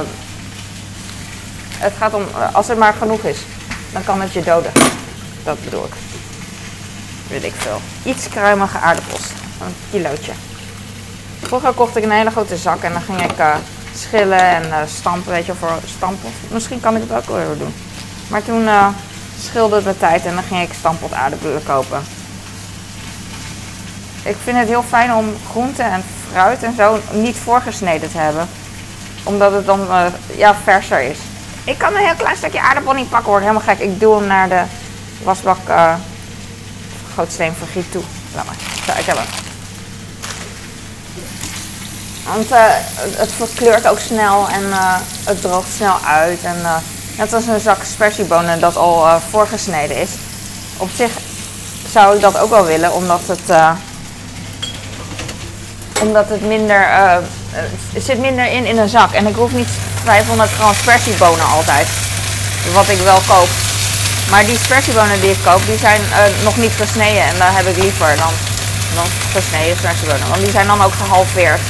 het 1.79 1.93
gaat 1.97 2.13
om, 2.13 2.21
eh, 2.21 2.55
als 2.55 2.69
er 2.69 2.77
maar 2.77 2.93
genoeg 2.93 3.21
is, 3.21 3.37
dan 3.91 4.03
kan 4.03 4.21
het 4.21 4.33
je 4.33 4.43
doden. 4.43 4.71
Dat 5.43 5.63
bedoel 5.63 5.85
ik. 5.85 5.93
Weet 7.27 7.43
ik 7.43 7.53
veel. 7.57 7.81
Iets 8.03 8.29
kruimige 8.29 8.77
aardappels. 8.77 9.27
Een 9.61 9.75
kilootje. 9.91 10.31
Vroeger 11.41 11.73
kocht 11.73 11.95
ik 11.95 12.03
een 12.03 12.11
hele 12.11 12.31
grote 12.31 12.57
zak 12.57 12.81
en 12.81 12.91
dan 12.91 13.01
ging 13.01 13.21
ik 13.21 13.39
uh, 13.39 13.55
schillen 13.95 14.39
en 14.39 14.65
uh, 14.67 14.77
stampen, 14.87 15.31
weet 15.31 15.45
je, 15.45 15.53
voor 15.53 15.79
stampen. 15.85 16.29
Misschien 16.47 16.79
kan 16.79 16.95
ik 16.95 17.01
het 17.01 17.17
ook 17.17 17.25
wel 17.25 17.47
weer 17.47 17.57
doen. 17.57 17.73
Maar 18.27 18.43
toen 18.43 18.69
scheelde 19.41 19.75
het 19.75 19.85
met 19.85 19.99
tijd 19.99 20.25
en 20.25 20.33
dan 20.33 20.43
ging 20.43 20.61
ik 20.61 20.73
stampot 20.73 21.13
aardappelen 21.13 21.63
kopen. 21.63 22.01
Ik 24.23 24.35
vind 24.43 24.57
het 24.57 24.67
heel 24.67 24.83
fijn 24.83 25.13
om 25.13 25.35
groenten 25.49 25.85
en 25.85 26.03
fruit 26.31 26.63
en 26.63 26.75
zo 26.75 26.99
niet 27.11 27.37
voorgesneden 27.37 28.11
te 28.11 28.17
hebben. 28.17 28.47
Omdat 29.23 29.51
het 29.51 29.65
dan 29.65 29.81
uh, 29.81 30.05
ja, 30.35 30.55
verser 30.63 31.01
is. 31.01 31.17
Ik 31.69 31.77
kan 31.77 31.95
een 31.95 32.05
heel 32.05 32.15
klein 32.15 32.37
stukje 32.37 32.61
aardappel 32.61 32.93
niet 32.93 33.09
pakken, 33.09 33.29
word 33.29 33.41
helemaal 33.41 33.61
gek. 33.61 33.79
Ik 33.79 33.99
doe 33.99 34.15
hem 34.15 34.27
naar 34.27 34.49
de 34.49 34.61
wasbak 35.23 35.57
uh, 35.67 35.93
gootsteen 37.15 37.53
vergiet 37.53 37.91
toe. 37.91 38.01
Laat 38.35 38.45
maar. 38.45 38.55
Zo, 38.85 38.91
ik 38.99 39.05
heb 39.05 39.17
hem. 39.17 39.25
Want 42.25 42.51
uh, 42.51 42.65
het 43.17 43.31
verkleurt 43.31 43.87
ook 43.87 43.99
snel 43.99 44.47
en 44.49 44.63
uh, 44.63 44.95
het 45.23 45.41
droogt 45.41 45.73
snel 45.75 45.99
uit. 46.05 46.43
En 46.43 46.57
uh, 46.61 46.75
net 47.17 47.33
als 47.33 47.45
een 47.45 47.59
zak 47.59 47.83
spersiebonen 47.83 48.59
dat 48.59 48.75
al 48.75 49.19
voorgesneden 49.29 49.97
is. 49.97 50.09
Op 50.77 50.89
zich 50.95 51.11
zou 51.91 52.15
ik 52.15 52.21
dat 52.21 52.37
ook 52.37 52.49
wel 52.49 52.65
willen, 52.65 52.93
omdat 52.93 53.21
het, 53.25 53.75
omdat 56.01 56.29
het 56.29 56.41
minder. 56.41 56.87
het 57.93 58.03
zit 58.03 58.19
minder 58.19 58.51
in 58.51 58.65
in 58.65 58.77
een 58.77 58.89
zak. 58.89 59.11
En 59.11 59.27
ik 59.27 59.35
hoef 59.35 59.51
niet 59.51 59.69
500 60.03 60.51
gram 60.51 60.73
spersiebonen 60.73 61.45
altijd. 61.45 61.87
Wat 62.73 62.89
ik 62.89 62.99
wel 62.99 63.21
koop. 63.27 63.49
Maar 64.29 64.45
die 64.45 64.57
spersiebonen 64.57 65.21
die 65.21 65.31
ik 65.31 65.43
koop, 65.43 65.61
die 65.65 65.77
zijn 65.77 66.01
nog 66.43 66.57
niet 66.57 66.71
gesneden. 66.71 67.23
En 67.23 67.37
daar 67.37 67.55
heb 67.55 67.65
ik 67.65 67.77
liever 67.77 68.15
dan, 68.17 68.33
dan 68.95 69.05
gesneden 69.31 69.77
spersiebonen. 69.77 70.29
Want 70.29 70.41
die 70.41 70.51
zijn 70.51 70.67
dan 70.67 70.81
ook 70.81 70.93
gehalveerd. 70.93 71.61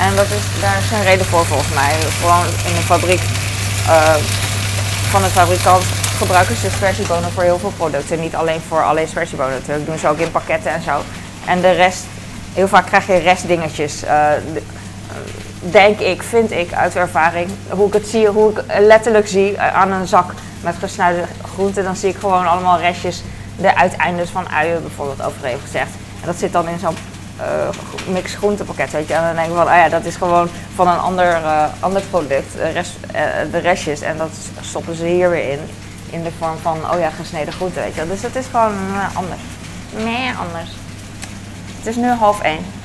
En 0.00 0.16
dat 0.16 0.26
is, 0.26 0.60
daar 0.60 0.78
is 0.84 0.90
een 0.90 1.02
reden 1.02 1.26
voor 1.26 1.46
volgens 1.46 1.74
mij. 1.74 1.92
Gewoon 2.20 2.46
in 2.46 2.74
de 2.74 2.82
fabriek 2.92 3.20
uh, 3.86 4.14
van 5.10 5.22
de 5.22 5.28
fabrikant 5.28 5.84
gebruiken 6.18 6.56
ze 6.56 6.70
spersiebonen 6.70 7.32
voor 7.32 7.42
heel 7.42 7.58
veel 7.58 7.72
producten. 7.76 8.20
Niet 8.20 8.34
alleen 8.34 8.60
voor 8.68 8.84
alleen 8.84 9.08
spersiebonen 9.08 9.52
natuurlijk. 9.52 9.86
Doen 9.86 9.98
ze 9.98 10.08
ook 10.08 10.18
in 10.18 10.30
pakketten 10.30 10.72
en 10.72 10.82
zo. 10.82 11.02
En 11.44 11.60
de 11.60 11.70
rest, 11.70 12.04
heel 12.54 12.68
vaak 12.68 12.86
krijg 12.86 13.06
je 13.06 13.16
restdingetjes. 13.16 14.04
Uh, 14.04 14.30
denk 15.60 15.98
ik, 15.98 16.22
vind 16.22 16.50
ik 16.50 16.72
uit 16.72 16.96
ervaring. 16.96 17.50
Hoe 17.68 17.86
ik 17.86 17.92
het 17.92 18.08
zie, 18.08 18.28
hoe 18.28 18.50
ik 18.50 18.62
letterlijk 18.78 19.28
zie 19.28 19.60
aan 19.60 19.92
een 19.92 20.06
zak 20.06 20.32
met 20.60 20.74
gesneden 20.78 21.28
groenten. 21.52 21.84
Dan 21.84 21.96
zie 21.96 22.08
ik 22.08 22.16
gewoon 22.16 22.46
allemaal 22.46 22.78
restjes. 22.78 23.22
De 23.56 23.76
uiteindes 23.76 24.30
van 24.30 24.48
uien 24.48 24.82
bijvoorbeeld 24.82 25.22
overheen 25.22 25.58
gezegd. 25.62 25.90
En 26.20 26.26
dat 26.26 26.36
zit 26.36 26.52
dan 26.52 26.68
in 26.68 26.78
zo'n 26.78 26.96
uh, 27.40 28.12
mix 28.12 28.34
groentepakket, 28.34 28.90
weet 28.90 29.08
je. 29.08 29.14
En 29.14 29.22
dan 29.22 29.34
denk 29.34 29.48
ik 29.48 29.54
van, 29.54 29.68
ah 29.68 29.76
ja, 29.76 29.88
dat 29.88 30.04
is 30.04 30.16
gewoon 30.16 30.48
van 30.74 30.88
een 30.88 30.98
ander, 30.98 31.26
uh, 31.26 31.64
ander 31.80 32.02
product, 32.10 32.52
de, 32.52 32.68
rest, 32.68 32.96
de 33.50 33.58
restjes. 33.58 34.00
En 34.00 34.16
dat 34.16 34.30
stoppen 34.60 34.94
ze 34.94 35.06
hier 35.06 35.30
weer 35.30 35.50
in, 35.50 35.58
in 36.10 36.22
de 36.22 36.30
vorm 36.38 36.56
van, 36.62 36.76
oh 36.92 36.98
ja, 36.98 37.10
gesneden 37.10 37.52
groenten, 37.52 37.82
weet 37.82 37.94
je. 37.94 38.08
Dus 38.08 38.22
het 38.22 38.36
is 38.36 38.46
gewoon 38.50 38.74
anders. 39.14 39.40
Nee, 39.90 40.30
anders. 40.38 40.70
Het 41.78 41.86
is 41.86 41.96
nu 41.96 42.08
half 42.08 42.40
één. 42.40 42.79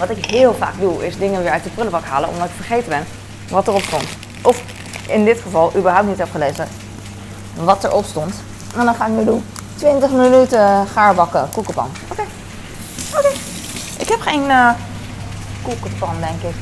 Wat 0.00 0.10
ik 0.10 0.24
heel 0.26 0.54
vaak 0.54 0.74
doe, 0.78 1.06
is 1.06 1.18
dingen 1.18 1.42
weer 1.42 1.50
uit 1.50 1.64
de 1.64 1.70
prullenbak 1.70 2.04
halen, 2.04 2.28
omdat 2.28 2.46
ik 2.46 2.54
vergeten 2.54 2.88
ben 2.88 3.06
wat 3.48 3.68
erop 3.68 3.82
stond. 3.82 4.04
Of 4.42 4.62
in 5.06 5.24
dit 5.24 5.40
geval 5.40 5.72
überhaupt 5.76 6.06
niet 6.06 6.18
heb 6.18 6.30
gelezen 6.30 6.68
wat 7.54 7.84
erop 7.84 8.04
stond. 8.04 8.34
En 8.76 8.84
dan 8.84 8.94
ga 8.94 9.06
ik 9.06 9.12
nu 9.12 9.24
doen 9.24 9.44
20 9.74 10.10
minuten 10.10 10.86
gaarbakken 10.86 11.48
koekenpan. 11.52 11.90
Oké. 12.10 12.22
Oké. 13.16 13.28
Ik 13.98 14.08
heb 14.08 14.20
geen 14.20 14.44
uh, 14.44 14.70
koekenpan, 15.62 16.14
denk 16.20 16.54
ik. 16.54 16.60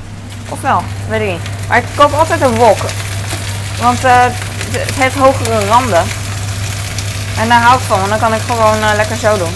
Of 0.48 0.60
wel? 0.60 0.82
Weet 1.08 1.20
ik 1.20 1.30
niet. 1.30 1.68
Maar 1.68 1.78
ik 1.78 1.84
koop 1.96 2.12
altijd 2.12 2.40
een 2.40 2.54
wok. 2.54 2.78
Want 3.80 4.04
uh, 4.04 4.22
het 4.70 4.94
heeft 4.94 5.16
hogere 5.16 5.66
randen. 5.66 6.04
En 7.38 7.48
daar 7.48 7.62
hou 7.62 7.78
ik 7.78 7.84
van, 7.84 7.98
want 7.98 8.10
dan 8.10 8.18
kan 8.18 8.34
ik 8.34 8.40
gewoon 8.40 8.78
uh, 8.78 8.90
lekker 8.96 9.16
zo 9.16 9.38
doen. 9.38 9.54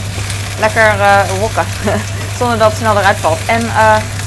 Lekker 0.58 0.94
wokken. 1.40 1.66
Zonder 2.38 2.58
dat 2.58 2.68
het 2.68 2.78
snel 2.78 2.98
eruit 2.98 3.16
valt. 3.16 3.38
En 3.46 3.70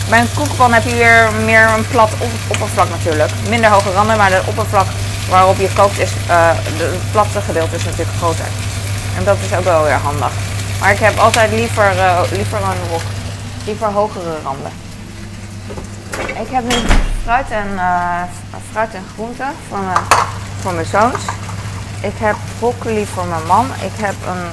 bij 0.10 0.20
een 0.20 0.34
koekenpan 0.36 0.74
heb 0.74 0.84
je 0.84 0.96
weer 0.96 1.32
meer 1.46 1.70
een 1.70 1.88
plat 1.88 2.12
oppervlak 2.48 2.90
natuurlijk. 2.90 3.32
Minder 3.50 3.70
hoge 3.70 3.92
randen, 3.92 4.18
maar 4.18 4.30
de 4.30 4.42
oppervlak 4.46 4.86
waarop 5.30 5.58
je 5.58 5.70
kookt 5.74 6.00
is, 6.00 6.12
uh, 6.12 6.50
het 6.54 7.12
platte 7.12 7.42
gedeelte 7.42 7.76
is 7.76 7.84
natuurlijk 7.84 8.18
groter. 8.18 8.46
En 9.18 9.24
dat 9.24 9.38
is 9.46 9.58
ook 9.58 9.64
wel 9.64 9.84
weer 9.84 10.00
handig. 10.04 10.32
Maar 10.80 10.92
ik 10.92 11.00
heb 11.00 11.18
altijd 11.18 11.52
liever, 11.52 11.96
uh, 11.96 12.22
liever 12.32 12.58
een 12.58 12.90
wok. 12.90 13.02
Liever 13.66 13.88
hogere 13.88 14.36
randen. 14.44 14.72
Ik 16.18 16.50
heb 16.52 16.64
nu 16.64 16.76
fruit 17.24 17.50
en, 17.50 17.68
uh, 17.74 18.22
fruit 18.72 18.94
en 18.94 19.04
groenten 19.14 19.52
voor 19.70 19.80
mijn, 19.80 20.04
voor 20.60 20.74
mijn 20.74 20.86
zoons. 20.86 21.24
Ik 22.02 22.14
heb 22.18 22.36
broccoli 22.60 23.06
voor 23.06 23.26
mijn 23.26 23.46
man. 23.46 23.66
Ik 23.66 24.06
heb 24.06 24.16
een 24.28 24.44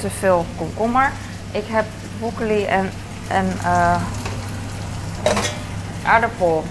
te 0.00 0.08
veel 0.18 0.46
komkommer. 0.56 1.12
Ik 1.50 1.64
heb 1.66 1.84
broccoli 2.20 2.64
en, 2.64 2.90
en 3.28 3.58
aardappel 6.04 6.64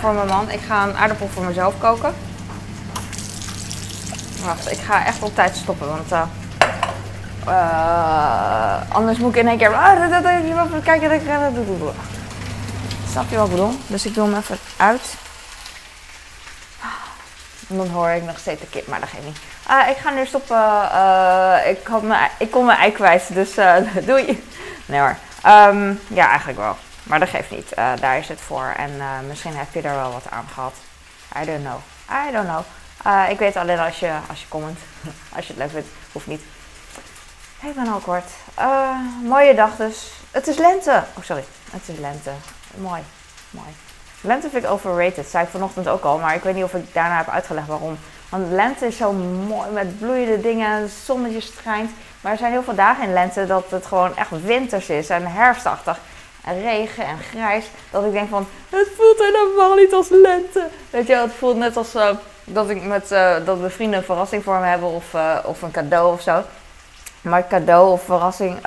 voor 0.00 0.12
mijn 0.12 0.26
man. 0.26 0.50
Ik 0.50 0.60
ga 0.60 0.82
een 0.82 0.96
aardappel 0.96 1.28
voor 1.28 1.44
mezelf 1.44 1.74
koken. 1.78 2.14
Wacht, 4.44 4.70
ik 4.70 4.78
ga 4.78 5.06
echt 5.06 5.22
op 5.22 5.34
tijd 5.34 5.56
stoppen, 5.56 5.88
want 5.88 6.12
uh, 6.12 6.22
uh, 7.48 8.80
anders 8.88 9.18
moet 9.18 9.34
ik 9.34 9.40
in 9.40 9.48
één 9.48 9.58
keer. 9.58 9.70
Uh, 9.70 10.82
kijken. 10.82 11.20
Snap 13.10 13.30
je 13.30 13.36
wat 13.36 13.44
ik 13.44 13.50
bedoel? 13.50 13.78
Dus 13.86 14.06
ik 14.06 14.14
doe 14.14 14.24
hem 14.24 14.36
even 14.36 14.58
uit. 14.76 15.14
Dan 17.66 17.88
hoor 17.88 18.08
ik 18.08 18.22
nog 18.22 18.38
steeds 18.38 18.60
de 18.60 18.66
kip, 18.66 18.86
maar 18.86 19.00
dat 19.00 19.08
geeft 19.08 19.24
niet. 19.24 19.38
ik 19.88 19.96
ga 19.96 20.10
nu 20.10 20.26
stoppen. 20.26 20.56
ik, 21.68 21.86
had 21.86 22.02
ik 22.38 22.50
kon 22.50 22.64
mijn 22.64 22.78
ei 22.78 22.92
kwijt, 22.92 23.34
dus 23.34 23.54
doei. 24.06 24.44
Nee 24.86 25.00
hoor. 25.00 25.16
Um, 25.46 26.00
ja, 26.08 26.28
eigenlijk 26.28 26.58
wel. 26.58 26.76
Maar 27.02 27.18
dat 27.18 27.28
geeft 27.28 27.50
niet. 27.50 27.74
daar 27.74 28.18
is 28.18 28.28
het 28.28 28.40
voor. 28.40 28.74
En 28.76 28.90
misschien 29.26 29.56
heb 29.56 29.72
je 29.72 29.80
er 29.80 29.94
wel 29.94 30.12
wat 30.12 30.30
aan 30.30 30.46
gehad. 30.52 30.74
I 31.42 31.44
don't 31.44 31.64
know. 31.64 31.80
I 32.28 32.32
don't 32.32 32.48
know. 32.48 32.64
Uh, 33.06 33.30
ik 33.30 33.38
weet 33.38 33.56
alleen 33.56 33.78
als 33.78 34.00
je, 34.00 34.12
als 34.28 34.40
je 34.40 34.48
comment. 34.48 34.78
als 35.36 35.46
je 35.46 35.52
het 35.52 35.62
leuk 35.62 35.70
vindt, 35.70 35.88
hoeft 36.12 36.26
niet. 36.26 36.42
Ik 37.60 37.74
ben 37.74 37.88
al 37.88 37.98
kort. 37.98 38.30
Mooie 39.22 39.54
dag 39.54 39.76
dus. 39.76 40.12
Het 40.30 40.46
is 40.46 40.56
lente. 40.56 41.02
Oh, 41.16 41.24
sorry. 41.24 41.44
Het 41.70 41.88
is 41.88 41.98
lente. 41.98 42.30
Mooi. 42.74 43.02
Mooi. 43.50 43.68
Lente 44.20 44.50
vind 44.50 44.64
ik 44.64 44.70
overrated. 44.70 45.28
Zei 45.28 45.44
ik 45.44 45.50
vanochtend 45.50 45.88
ook 45.88 46.04
al. 46.04 46.18
Maar 46.18 46.34
ik 46.34 46.42
weet 46.42 46.54
niet 46.54 46.64
of 46.64 46.74
ik 46.74 46.94
daarna 46.94 47.16
heb 47.16 47.28
uitgelegd 47.28 47.66
waarom. 47.66 47.98
Want 48.34 48.50
lente 48.50 48.86
is 48.86 48.96
zo 48.96 49.12
mooi 49.48 49.70
met 49.70 49.98
bloeiende 49.98 50.40
dingen. 50.40 50.88
Zonnetje 51.04 51.40
schijnt. 51.40 51.90
Maar 52.20 52.32
er 52.32 52.38
zijn 52.38 52.52
heel 52.52 52.62
veel 52.62 52.74
dagen 52.74 53.04
in 53.04 53.12
lente 53.12 53.46
dat 53.46 53.64
het 53.68 53.86
gewoon 53.86 54.16
echt 54.16 54.42
winters 54.44 54.88
is. 54.88 55.08
En 55.08 55.26
herfstachtig. 55.26 55.98
En 56.44 56.62
regen 56.62 57.04
en 57.04 57.18
grijs. 57.18 57.66
Dat 57.90 58.04
ik 58.04 58.12
denk 58.12 58.28
van, 58.28 58.46
het 58.70 58.88
voelt 58.96 59.18
helemaal 59.18 59.74
niet 59.74 59.92
als 59.92 60.08
lente. 60.08 60.68
Weet 60.90 61.06
je, 61.06 61.16
het 61.16 61.32
voelt 61.32 61.56
net 61.56 61.76
als... 61.76 61.94
Uh, 61.94 62.10
dat 62.44 62.68
ik 62.68 62.84
met 62.84 63.12
uh, 63.12 63.34
dat 63.44 63.58
mijn 63.58 63.70
vrienden 63.70 63.98
een 63.98 64.04
verrassing 64.04 64.44
voor 64.44 64.58
me 64.58 64.66
hebben 64.66 64.88
of, 64.88 65.14
uh, 65.14 65.38
of 65.44 65.62
een 65.62 65.70
cadeau 65.70 66.12
of 66.12 66.20
zo. 66.20 66.42
Maar 67.20 67.46
cadeau 67.46 67.92
of 67.92 68.02
verrassing 68.02 68.58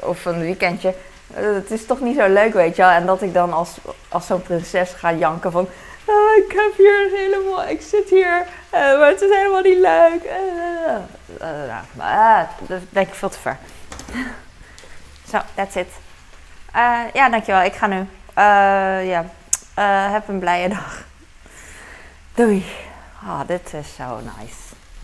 of 0.00 0.24
een 0.24 0.40
weekendje, 0.40 0.94
het 1.32 1.70
is 1.70 1.86
toch 1.86 2.00
niet 2.00 2.16
zo 2.16 2.28
leuk, 2.28 2.52
weet 2.52 2.76
je 2.76 2.82
wel. 2.82 2.90
En 2.90 3.06
dat 3.06 3.22
ik 3.22 3.34
dan 3.34 3.52
als, 3.52 3.76
als 4.08 4.26
zo'n 4.26 4.42
prinses 4.42 4.90
ga 4.90 5.12
janken 5.12 5.52
van... 5.52 5.68
Oh, 6.06 6.36
ik 6.36 6.52
heb 6.52 6.76
hier 6.76 7.10
helemaal... 7.10 7.68
Ik 7.68 7.80
zit 7.82 8.10
hier, 8.10 8.46
maar 8.70 9.08
het 9.08 9.20
is 9.20 9.30
helemaal 9.30 9.62
niet 9.62 9.78
leuk. 9.78 10.30
maar 11.92 12.50
dat 12.60 12.80
denk 12.88 13.08
ik 13.08 13.14
veel 13.14 13.28
te 13.28 13.38
ver. 13.38 13.58
Zo, 15.30 15.38
that's 15.54 15.74
it. 15.74 15.88
ja, 17.12 17.28
dankjewel. 17.28 17.62
Ik 17.62 17.74
ga 17.74 17.86
nu. 17.86 18.06
ja, 19.08 19.24
heb 20.10 20.28
een 20.28 20.38
blije 20.38 20.68
dag. 20.68 21.04
Doei. 22.34 22.64
Ah, 23.26 23.40
dit 23.46 23.72
is 23.74 23.94
zo 23.94 24.20
nice. 24.20 24.65